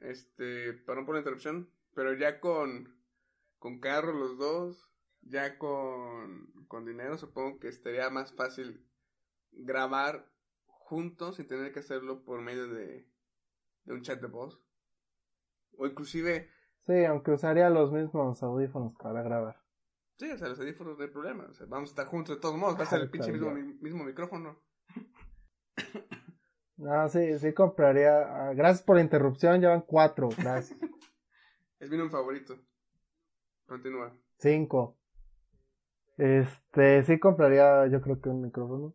[0.00, 2.94] este, perdón por la interrupción, pero ya con,
[3.58, 4.88] con carro los dos,
[5.22, 8.84] ya con, con dinero, supongo que estaría más fácil
[9.52, 10.33] grabar
[10.84, 13.08] juntos sin tener que hacerlo por medio de,
[13.84, 14.62] de un chat de voz.
[15.76, 16.48] O inclusive...
[16.86, 19.60] Sí, aunque usaría los mismos audífonos para grabar.
[20.18, 21.44] Sí, o sea, los audífonos no hay problema.
[21.50, 22.78] O sea, vamos a estar juntos de todos modos.
[22.78, 24.62] Va a ser el pinche mismo, mismo micrófono.
[26.76, 28.48] No, sí, sí compraría.
[28.48, 30.28] Ah, gracias por la interrupción, ya van cuatro.
[30.36, 30.78] Gracias.
[31.78, 32.58] es mi favorito.
[33.66, 34.16] Continúa.
[34.38, 34.98] Cinco.
[36.16, 38.94] Este, sí compraría, yo creo que un micrófono.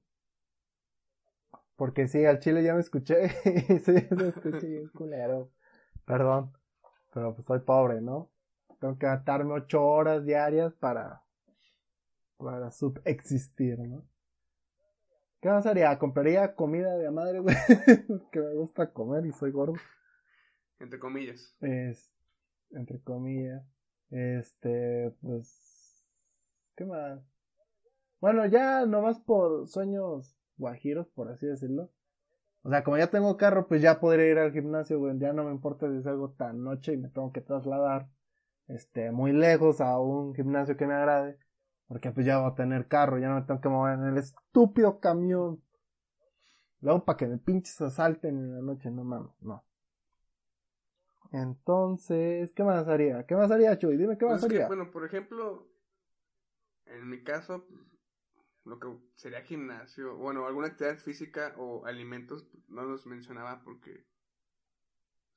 [1.80, 3.30] Porque sí, al chile ya me escuché.
[3.80, 5.50] sí, se escuché bien culero.
[6.06, 6.54] Perdón
[7.14, 8.30] pero pues soy pobre, ¿no?
[8.80, 11.24] Tengo que atarme ocho horas diarias para,
[12.38, 14.06] para subexistir, ¿no?
[15.42, 15.98] ¿Qué más haría?
[15.98, 17.56] Compraría comida de madre, güey,
[18.32, 19.74] que me gusta comer y soy gordo.
[20.80, 21.56] Entre comillas.
[21.62, 22.12] Es,
[22.72, 23.64] entre comillas.
[24.10, 26.06] Este, pues,
[26.76, 27.22] ¿qué más?
[28.20, 31.90] Bueno, ya nomás por sueños guajiros, por así decirlo.
[32.62, 35.18] O sea, como ya tengo carro, pues ya podría ir al gimnasio, güey.
[35.18, 38.10] Ya no me importa si es algo tan noche y me tengo que trasladar,
[38.68, 41.38] este, muy lejos a un gimnasio que me agrade.
[41.88, 44.18] Porque pues ya voy a tener carro, ya no me tengo que mover en el
[44.18, 45.64] estúpido camión.
[46.82, 49.64] Luego para que me pinches asalten en la noche, no mames, no.
[51.32, 53.26] Entonces, ¿qué más haría?
[53.26, 53.98] ¿Qué más haría, Chuy?
[53.98, 54.68] Dime qué más pues haría.
[54.68, 55.68] bueno, por ejemplo,
[56.86, 57.66] en mi caso,
[58.70, 64.06] lo que sería gimnasio, bueno, alguna actividad física o alimentos, no los mencionaba porque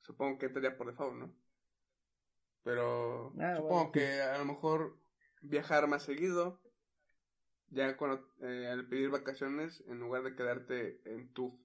[0.01, 1.35] supongo que entraría por default, ¿no?
[2.63, 4.97] Pero ah, supongo que a lo mejor
[5.41, 6.61] viajar más seguido,
[7.69, 11.59] ya cuando eh, al pedir vacaciones, en lugar de quedarte en tu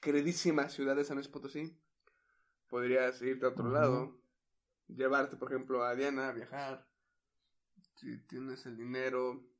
[0.00, 1.78] queridísima ciudad de San Luis Potosí,
[2.68, 4.20] podrías irte a otro lado,
[4.88, 6.86] llevarte, por ejemplo, a Diana a viajar,
[7.94, 9.51] si tienes el dinero,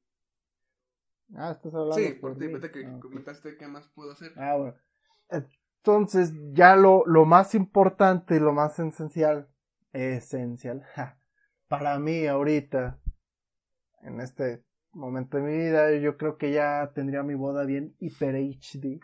[1.34, 1.94] Ah, estás hablando.
[1.96, 4.32] Sí, por, ti, que ah, comentaste qué más puedo hacer.
[4.36, 4.74] Ah, bueno.
[5.30, 9.48] Entonces, ya lo, lo más importante, lo más esencial,
[9.92, 10.84] esencial,
[11.68, 12.98] para mí ahorita,
[14.02, 18.36] en este momento de mi vida, yo creo que ya tendría mi boda bien hiper
[18.36, 19.00] HD.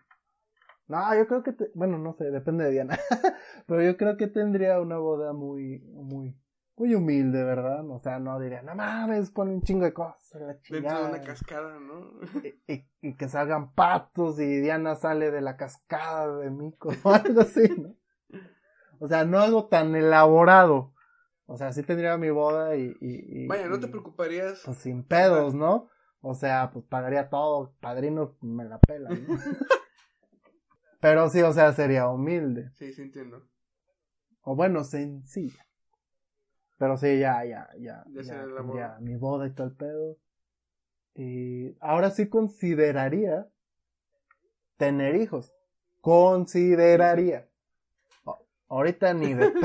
[0.87, 2.99] No, yo creo que, bueno, no sé, depende de Diana,
[3.67, 6.35] pero yo creo que tendría una boda muy, muy,
[6.79, 7.89] muy humilde, ¿verdad?
[7.91, 10.41] O sea, no diría, no mames, pone un chingo de cosas.
[10.41, 12.21] La Dentro de una cascada, ¿no?
[13.03, 17.69] Y, que salgan patos y Diana sale de la cascada de mico o algo así,
[17.77, 17.95] ¿no?
[19.01, 20.93] O sea, no algo tan elaborado,
[21.47, 23.47] O sea, sí tendría mi boda y...
[23.47, 24.63] Vaya, ¿no te preocuparías?
[24.65, 25.89] Pues sin pedos, ¿no?
[26.21, 29.39] O sea, pues pagaría todo, padrino me la pela, ¿no?
[31.01, 32.71] Pero sí, o sea, sería humilde.
[32.75, 33.47] Sí, sí entiendo.
[34.43, 35.68] O bueno, sencilla.
[36.79, 38.05] Pero sí, ya, ya, ya.
[38.09, 38.99] Ya Ya, la boda.
[39.01, 40.17] mi boda y todo el pedo.
[41.15, 43.49] Y ahora sí consideraría
[44.77, 45.53] tener hijos.
[46.01, 47.49] Consideraría.
[48.69, 49.53] Ahorita ni de.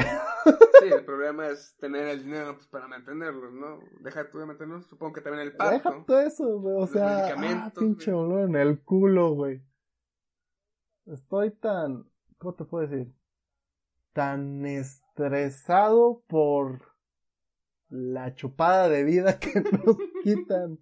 [0.81, 3.79] Sí, el problema es tener el dinero pues, para mantenerlos, ¿no?
[4.01, 6.03] Deja tú de mantenerlos, supongo que también el Deja parto.
[6.05, 6.75] todo eso, güey.
[6.77, 8.25] O sea, ah, pinche güey.
[8.25, 9.61] olor en el culo, güey.
[11.05, 12.05] Estoy tan,
[12.37, 13.13] ¿cómo te puedo decir?
[14.11, 16.81] Tan estresado por
[17.93, 20.79] la chupada de vida que nos quitan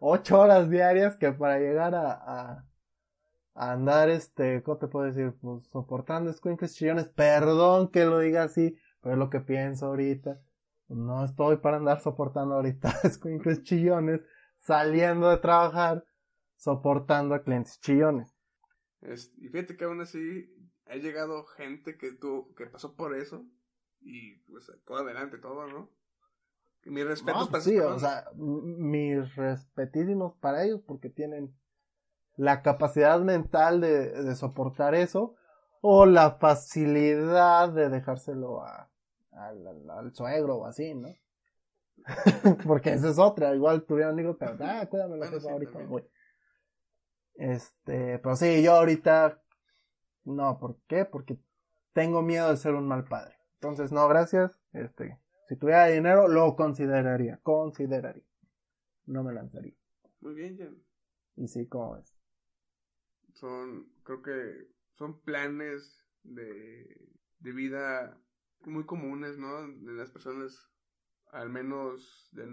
[0.00, 2.64] ocho horas diarias que para llegar a, a,
[3.54, 5.34] andar, este, ¿cómo te puedo decir?
[5.40, 7.08] Pues soportando escuincles chillones.
[7.08, 10.40] Perdón que lo diga así, pero es lo que pienso ahorita.
[10.88, 14.20] No estoy para andar soportando ahorita escuincles chillones,
[14.56, 16.04] saliendo de trabajar,
[16.56, 18.34] soportando a clientes chillones.
[19.00, 20.52] Es- y fíjate que aún así
[20.86, 23.44] ha llegado gente que tú, que pasó por eso
[24.00, 25.97] y pues sacó adelante todo, ¿no?
[26.84, 31.54] Mis respetos No, para sí, o sea, mis respetísimos para ellos porque tienen
[32.36, 35.34] la capacidad mental de, de soportar eso
[35.80, 38.90] o la facilidad de dejárselo a,
[39.32, 41.08] al, al- al suegro o así, ¿no?
[42.66, 46.04] porque esa es otra, igual tuvieron hijos, pero ah, cuídame la Bueno, sí, ahorita, güey.
[47.34, 49.40] Este, pero sí, yo ahorita
[50.24, 51.04] no, ¿por qué?
[51.04, 51.38] Porque
[51.92, 53.36] tengo miedo de ser un mal padre.
[53.54, 54.58] Entonces, no, gracias.
[54.72, 55.18] Este,
[55.48, 58.24] si tuviera dinero, lo consideraría, consideraría.
[59.06, 59.74] No me lanzaría.
[60.20, 60.84] Muy bien, Jan.
[61.36, 62.14] Y sí, como es.
[63.34, 68.18] Son, creo que son planes de, de vida
[68.64, 69.66] muy comunes, ¿no?
[69.68, 70.68] De las personas,
[71.32, 72.46] al menos, de,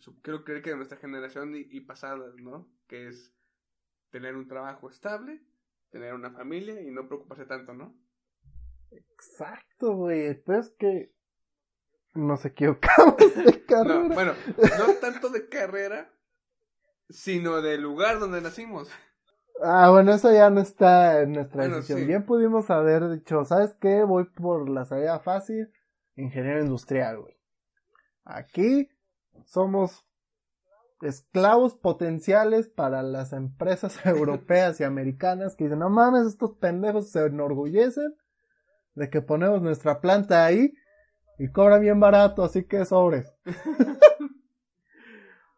[0.00, 2.70] su- quiero creer que de nuestra generación y, y pasadas, ¿no?
[2.88, 3.34] Que es
[4.10, 5.42] tener un trabajo estable,
[5.90, 7.96] tener una familia y no preocuparse tanto, ¿no?
[8.92, 10.34] Exacto, güey.
[10.44, 11.12] Pero es que
[12.14, 14.02] nos equivocamos de carrera.
[14.08, 14.32] No, bueno,
[14.78, 16.10] no tanto de carrera,
[17.08, 18.88] sino del lugar donde nacimos.
[19.62, 22.00] Ah, bueno, eso ya no está en nuestra Bueno, decisión.
[22.00, 22.06] sí.
[22.06, 24.04] Bien pudimos haber dicho, ¿sabes qué?
[24.04, 25.70] Voy por la salida fácil,
[26.16, 27.36] ingeniero industrial, güey.
[28.24, 28.88] Aquí
[29.44, 30.06] somos
[31.02, 37.24] esclavos potenciales para las empresas europeas y americanas que dicen, no mames, estos pendejos se
[37.26, 38.14] enorgullecen
[38.94, 40.72] de que ponemos nuestra planta ahí
[41.40, 43.32] y cobran bien barato, así que sobres.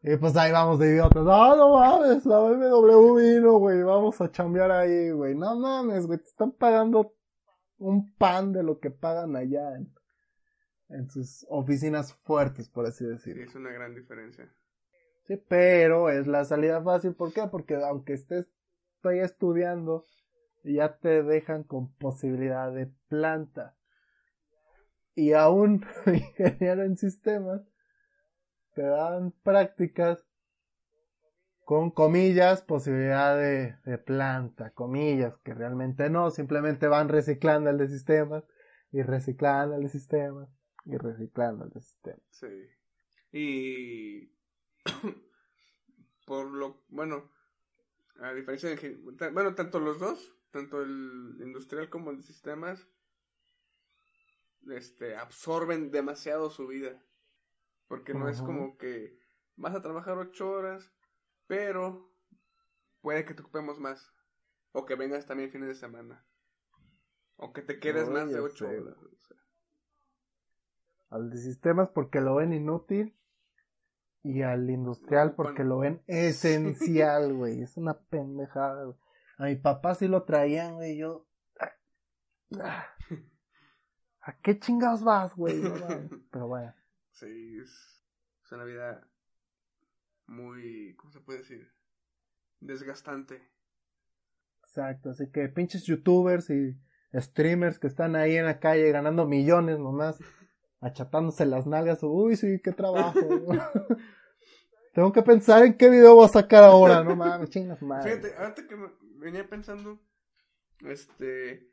[0.03, 1.25] y pues ahí vamos de idiotas.
[1.25, 5.35] No, no mames, la BMW vino, güey, vamos a chambear ahí, güey.
[5.35, 7.15] No mames, güey, te están pagando
[7.79, 9.93] un pan de lo que pagan allá en,
[10.89, 13.45] en sus oficinas fuertes, por así Sí, decirlo.
[13.45, 14.49] es una gran diferencia.
[15.27, 17.15] Sí, pero es la salida fácil.
[17.15, 17.43] ¿Por qué?
[17.51, 18.47] Porque aunque estés
[18.97, 20.05] estoy estudiando,
[20.65, 23.77] ya te dejan con posibilidad de planta.
[25.15, 27.63] Y aún ingeniero en sistemas,
[28.75, 30.25] te dan prácticas
[31.65, 37.89] con comillas, posibilidad de, de planta, comillas, que realmente no, simplemente van reciclando el de
[37.89, 38.45] sistemas
[38.91, 40.49] y reciclando el de sistemas
[40.85, 42.27] y reciclando el de sistemas.
[42.31, 42.69] Sí.
[43.33, 44.33] Y
[46.27, 47.31] por lo, bueno,
[48.21, 52.87] a diferencia de, bueno, tanto los dos, tanto el industrial como el de sistemas,
[54.71, 57.03] este, absorben demasiado su vida.
[57.89, 59.19] Porque no es como que
[59.57, 60.91] vas a trabajar ocho horas,
[61.47, 62.11] pero
[63.01, 64.13] puede que te ocupemos más.
[64.73, 66.25] O que vengas también fines de semana.
[67.37, 68.79] O que te quedes No, más de ocho sé.
[68.79, 68.97] horas.
[68.97, 69.37] o sea.
[71.11, 73.15] al de sistemas porque lo ven inútil
[74.23, 77.61] y al industrial porque lo ven esencial, güey.
[77.61, 78.97] Es una pendejada, güey.
[79.37, 80.97] A mi papá sí lo traían, güey.
[80.97, 81.27] Yo.
[84.23, 85.57] ¿A qué chingados vas, güey?
[85.61, 85.73] No.
[86.31, 86.75] Pero bueno.
[87.11, 87.71] Sí, es,
[88.45, 89.07] es una vida
[90.27, 91.73] muy, ¿cómo se puede decir?
[92.61, 93.43] Desgastante.
[94.63, 95.11] Exacto.
[95.11, 96.79] Así que pinches youtubers y
[97.15, 100.19] streamers que están ahí en la calle ganando millones nomás,
[100.81, 102.03] achatándose las nalgas.
[102.03, 103.19] Uy, sí, qué trabajo.
[104.95, 107.03] Tengo que pensar en qué video voy a sacar ahora.
[107.03, 108.11] No mames, chingas madre.
[108.17, 109.99] Fíjate, ahorita que me- venía pensando,
[110.81, 111.72] este,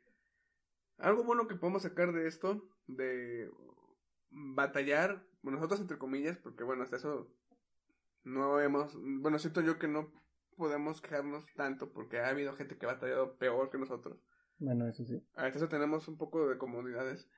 [1.00, 3.50] algo bueno que podemos sacar de esto, de
[4.30, 7.34] batallar, nosotros entre comillas, porque bueno, hasta eso
[8.22, 10.12] no hemos, bueno, siento yo que no
[10.56, 14.18] podemos quejarnos tanto porque ha habido gente que ha batallado peor que nosotros.
[14.58, 15.22] Bueno, eso sí.
[15.34, 17.28] Hasta eso tenemos un poco de comodidades,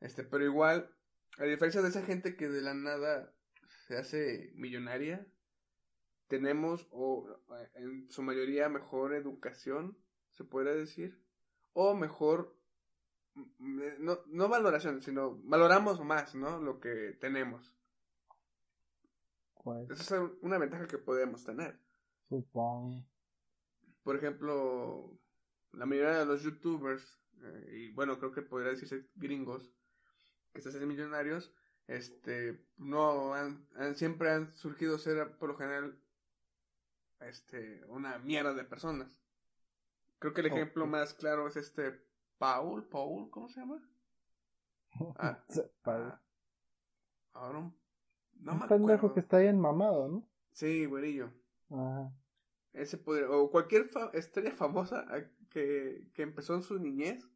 [0.00, 0.90] este, pero igual
[1.38, 3.32] a diferencia de esa gente que de la nada
[3.86, 5.26] se hace millonaria,
[6.28, 7.26] tenemos o
[7.74, 9.96] en su mayoría mejor educación,
[10.32, 11.22] se puede decir,
[11.72, 12.56] o mejor
[13.58, 16.60] no, no valoración, sino valoramos más, ¿no?
[16.60, 17.74] Lo que tenemos.
[19.62, 21.78] Pues, Esa es una ventaja que podemos tener.
[22.28, 23.04] supongo.
[24.02, 25.16] Por ejemplo,
[25.72, 29.72] la mayoría de los youtubers, eh, y bueno, creo que podría decirse gringos,
[30.52, 31.54] que se hacen millonarios,
[31.86, 35.96] este, no han, han- siempre han surgido ser por lo general,
[37.20, 39.16] este, una mierda de personas.
[40.18, 42.04] Creo que el ejemplo más claro es este
[42.42, 43.80] Paul, Paul, ¿cómo se llama?
[45.18, 46.20] Ah, Sepa, ah,
[47.34, 47.76] ahora un-
[48.40, 49.14] no un me pendejo acuerdo.
[49.14, 50.28] que está bien mamado, ¿no?
[50.52, 51.30] Sí, güerillo.
[51.70, 52.12] Ajá.
[52.74, 57.26] Ese podría, o cualquier fa- estrella famosa ah, que, que empezó en su niñez,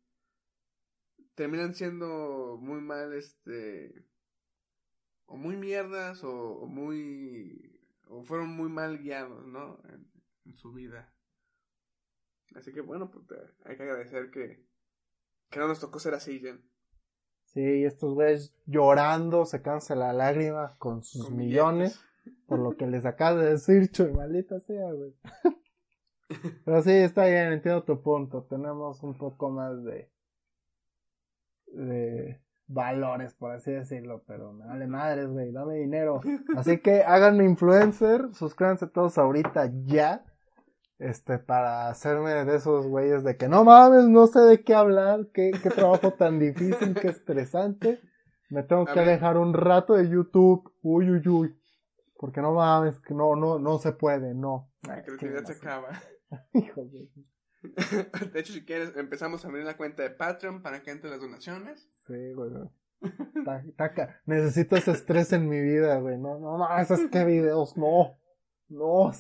[1.35, 4.05] terminan siendo muy mal, este,
[5.27, 9.79] o muy mierdas, o, o muy, o fueron muy mal guiados, ¿no?
[9.89, 10.11] En,
[10.47, 11.15] en su vida.
[12.57, 13.25] Así que bueno, pues
[13.65, 14.66] hay que agradecer que,
[15.51, 16.63] que no nos tocó ser así, Jen.
[17.45, 22.01] Sí, estos güeyes llorando, secándose la lágrima con sus Con millones,
[22.47, 25.15] por lo que les acabas de decir, chuy, maldita sea, güey.
[26.65, 28.43] Pero sí, está bien, entiendo tu punto.
[28.45, 30.11] Tenemos un poco más de,
[31.69, 36.21] de valores, por así decirlo, pero me vale madres, güey, dame dinero.
[36.57, 40.25] Así que háganme influencer, suscríbanse todos ahorita ya,
[40.99, 45.29] este, para hacerme de esos güeyes de que no mames, no sé de qué hablar,
[45.35, 48.01] qué, qué trabajo tan difícil, qué estresante.
[48.51, 49.09] Me tengo A que ver.
[49.11, 51.59] alejar un rato de YouTube, uy, uy, uy.
[52.19, 54.71] Porque no mames, que no, no, no se puede, no.
[54.87, 55.89] La creatividad se acaba.
[56.55, 57.11] Hijo de...
[58.33, 61.21] De hecho, si quieres, empezamos a abrir la cuenta de Patreon para que entren las
[61.21, 61.89] donaciones.
[62.07, 62.51] Sí, güey.
[62.51, 62.71] güey.
[63.45, 64.21] Ta- taca.
[64.25, 66.17] Necesito ese estrés en mi vida, güey.
[66.17, 68.17] No, no, no, esos que videos, no.
[68.69, 69.11] No.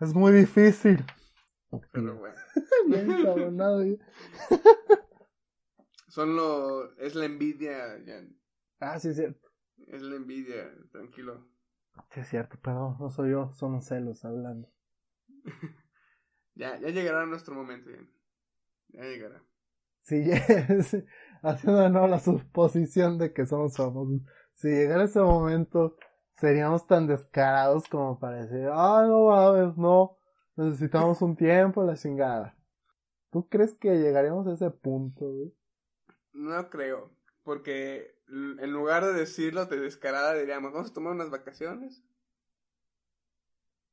[0.00, 1.04] Es, muy difícil.
[1.92, 2.36] Pero bueno.
[2.88, 3.98] Bien cabronado, güey.
[6.08, 8.38] Son lo, es la envidia, Jan.
[8.80, 9.48] Ah, sí, es cierto.
[9.88, 11.46] Es la envidia, tranquilo.
[12.10, 14.70] Sí, es cierto, perdón, no soy yo, son celos hablando.
[16.58, 18.10] Ya, ya llegará nuestro momento, Jan.
[18.88, 19.42] Ya llegará.
[20.04, 20.24] Sí,
[20.84, 21.04] sí,
[21.42, 24.22] haciendo de nuevo la suposición de que somos famosos.
[24.54, 25.98] Si llegara ese momento,
[26.36, 30.16] seríamos tan descarados como para decir, ah, no mames, no,
[30.56, 32.56] necesitamos un tiempo, la chingada.
[33.30, 35.54] ¿Tú crees que llegaríamos a ese punto, güey?
[36.32, 37.10] No creo,
[37.42, 42.04] porque en lugar de decirlo de descarada diríamos, vamos a tomar unas vacaciones.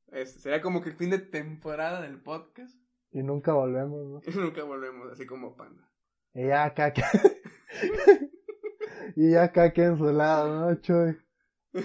[0.07, 2.77] Este, sería como que el fin de temporada del podcast
[3.11, 4.21] Y nunca volvemos, ¿no?
[4.31, 5.89] y nunca volvemos, así como panda.
[6.33, 7.01] Y ya acá que...
[9.15, 10.75] y ya acá que en su lado, ¿no?
[10.75, 11.22] Chuy.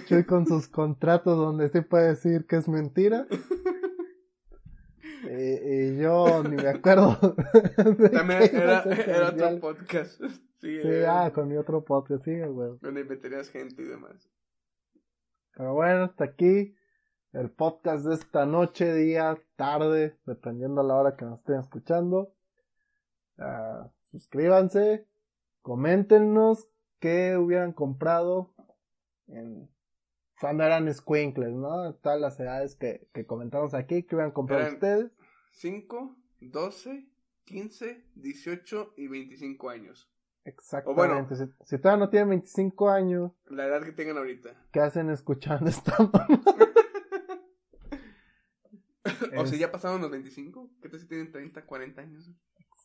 [0.05, 3.27] Chuy con sus contratos donde sí puede decir que es mentira.
[5.21, 7.17] Y, y yo ni me acuerdo.
[8.11, 10.21] También era, era otro podcast.
[10.59, 12.71] Sí, Sí, ah, con mi otro podcast, sí, güey.
[12.81, 14.29] donde meterías gente y demás.
[15.55, 16.75] Pero bueno, hasta aquí
[17.31, 22.33] el podcast de esta noche, día, tarde, dependiendo a la hora que nos estén escuchando.
[23.37, 25.07] Ah, suscríbanse,
[25.61, 26.67] coméntenos
[26.99, 28.53] qué hubieran comprado
[29.27, 29.69] en
[30.39, 31.93] cuando eran squinkles, ¿no?
[31.95, 35.11] Todas las edades que, que comentamos aquí, que hubieran comprado Eran- ustedes.
[35.51, 37.07] 5, 12,
[37.45, 40.11] 15, 18 y 25 años.
[40.45, 41.35] Exactamente.
[41.35, 44.49] Si, si todavía no tienen 25 años, La edad que tengan ahorita.
[44.71, 46.27] ¿qué hacen escuchando esta mamá?
[49.37, 52.31] o si Es- ya pasaron los 25, ¿qué tal si tienen 30, 40 años?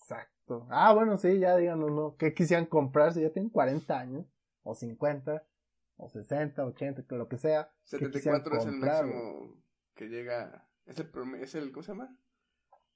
[0.00, 0.66] Exacto.
[0.70, 2.16] Ah, bueno, sí, ya díganos, ¿no?
[2.16, 4.26] ¿Qué quisieran comprar si ya tienen 40 años?
[4.62, 5.42] O 50,
[5.97, 7.70] o 60, 80, que lo que sea.
[7.90, 9.62] ¿qué quisieran 74 es el máximo
[9.95, 10.68] que llega.
[10.86, 12.16] Es el, es el ¿cómo se llama?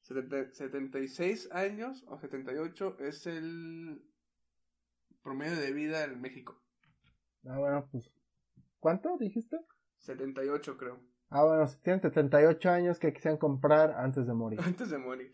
[0.03, 4.03] 70 76 años o 78 es el
[5.22, 6.61] promedio de vida en México.
[7.44, 8.11] Ah, bueno, pues.
[8.80, 9.59] ¿Cuánto dijiste?
[9.99, 11.01] 78 creo.
[11.30, 14.61] Ah, bueno, si tienen 78 años, ¿qué quisieran comprar antes de morir?
[14.64, 15.32] Antes de morir.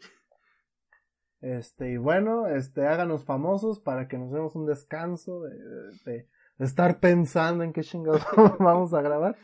[1.41, 6.29] Este, y bueno, este, háganos famosos para que nos demos un descanso de, de- de
[6.59, 8.25] estar pensando en qué chingados
[8.59, 9.37] vamos a grabar.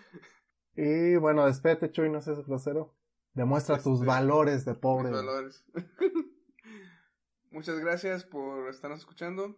[0.77, 2.95] Y bueno, despédete, Chuy, no seas grosero.
[3.35, 5.11] Demuestra tus Este, valores de pobre.
[5.11, 5.65] Valores.
[7.51, 9.57] Muchas gracias por estarnos escuchando.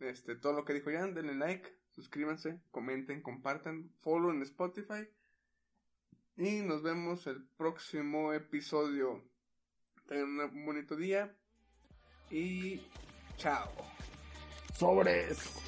[0.00, 5.08] Este, todo lo que dijo Jan, denle like, suscríbanse, comenten, compartan, follow en Spotify.
[6.36, 9.24] Y nos vemos el próximo episodio.
[10.06, 11.36] Tengan un bonito día.
[12.30, 12.80] Y
[13.36, 13.68] chao.
[14.74, 15.67] Sobres.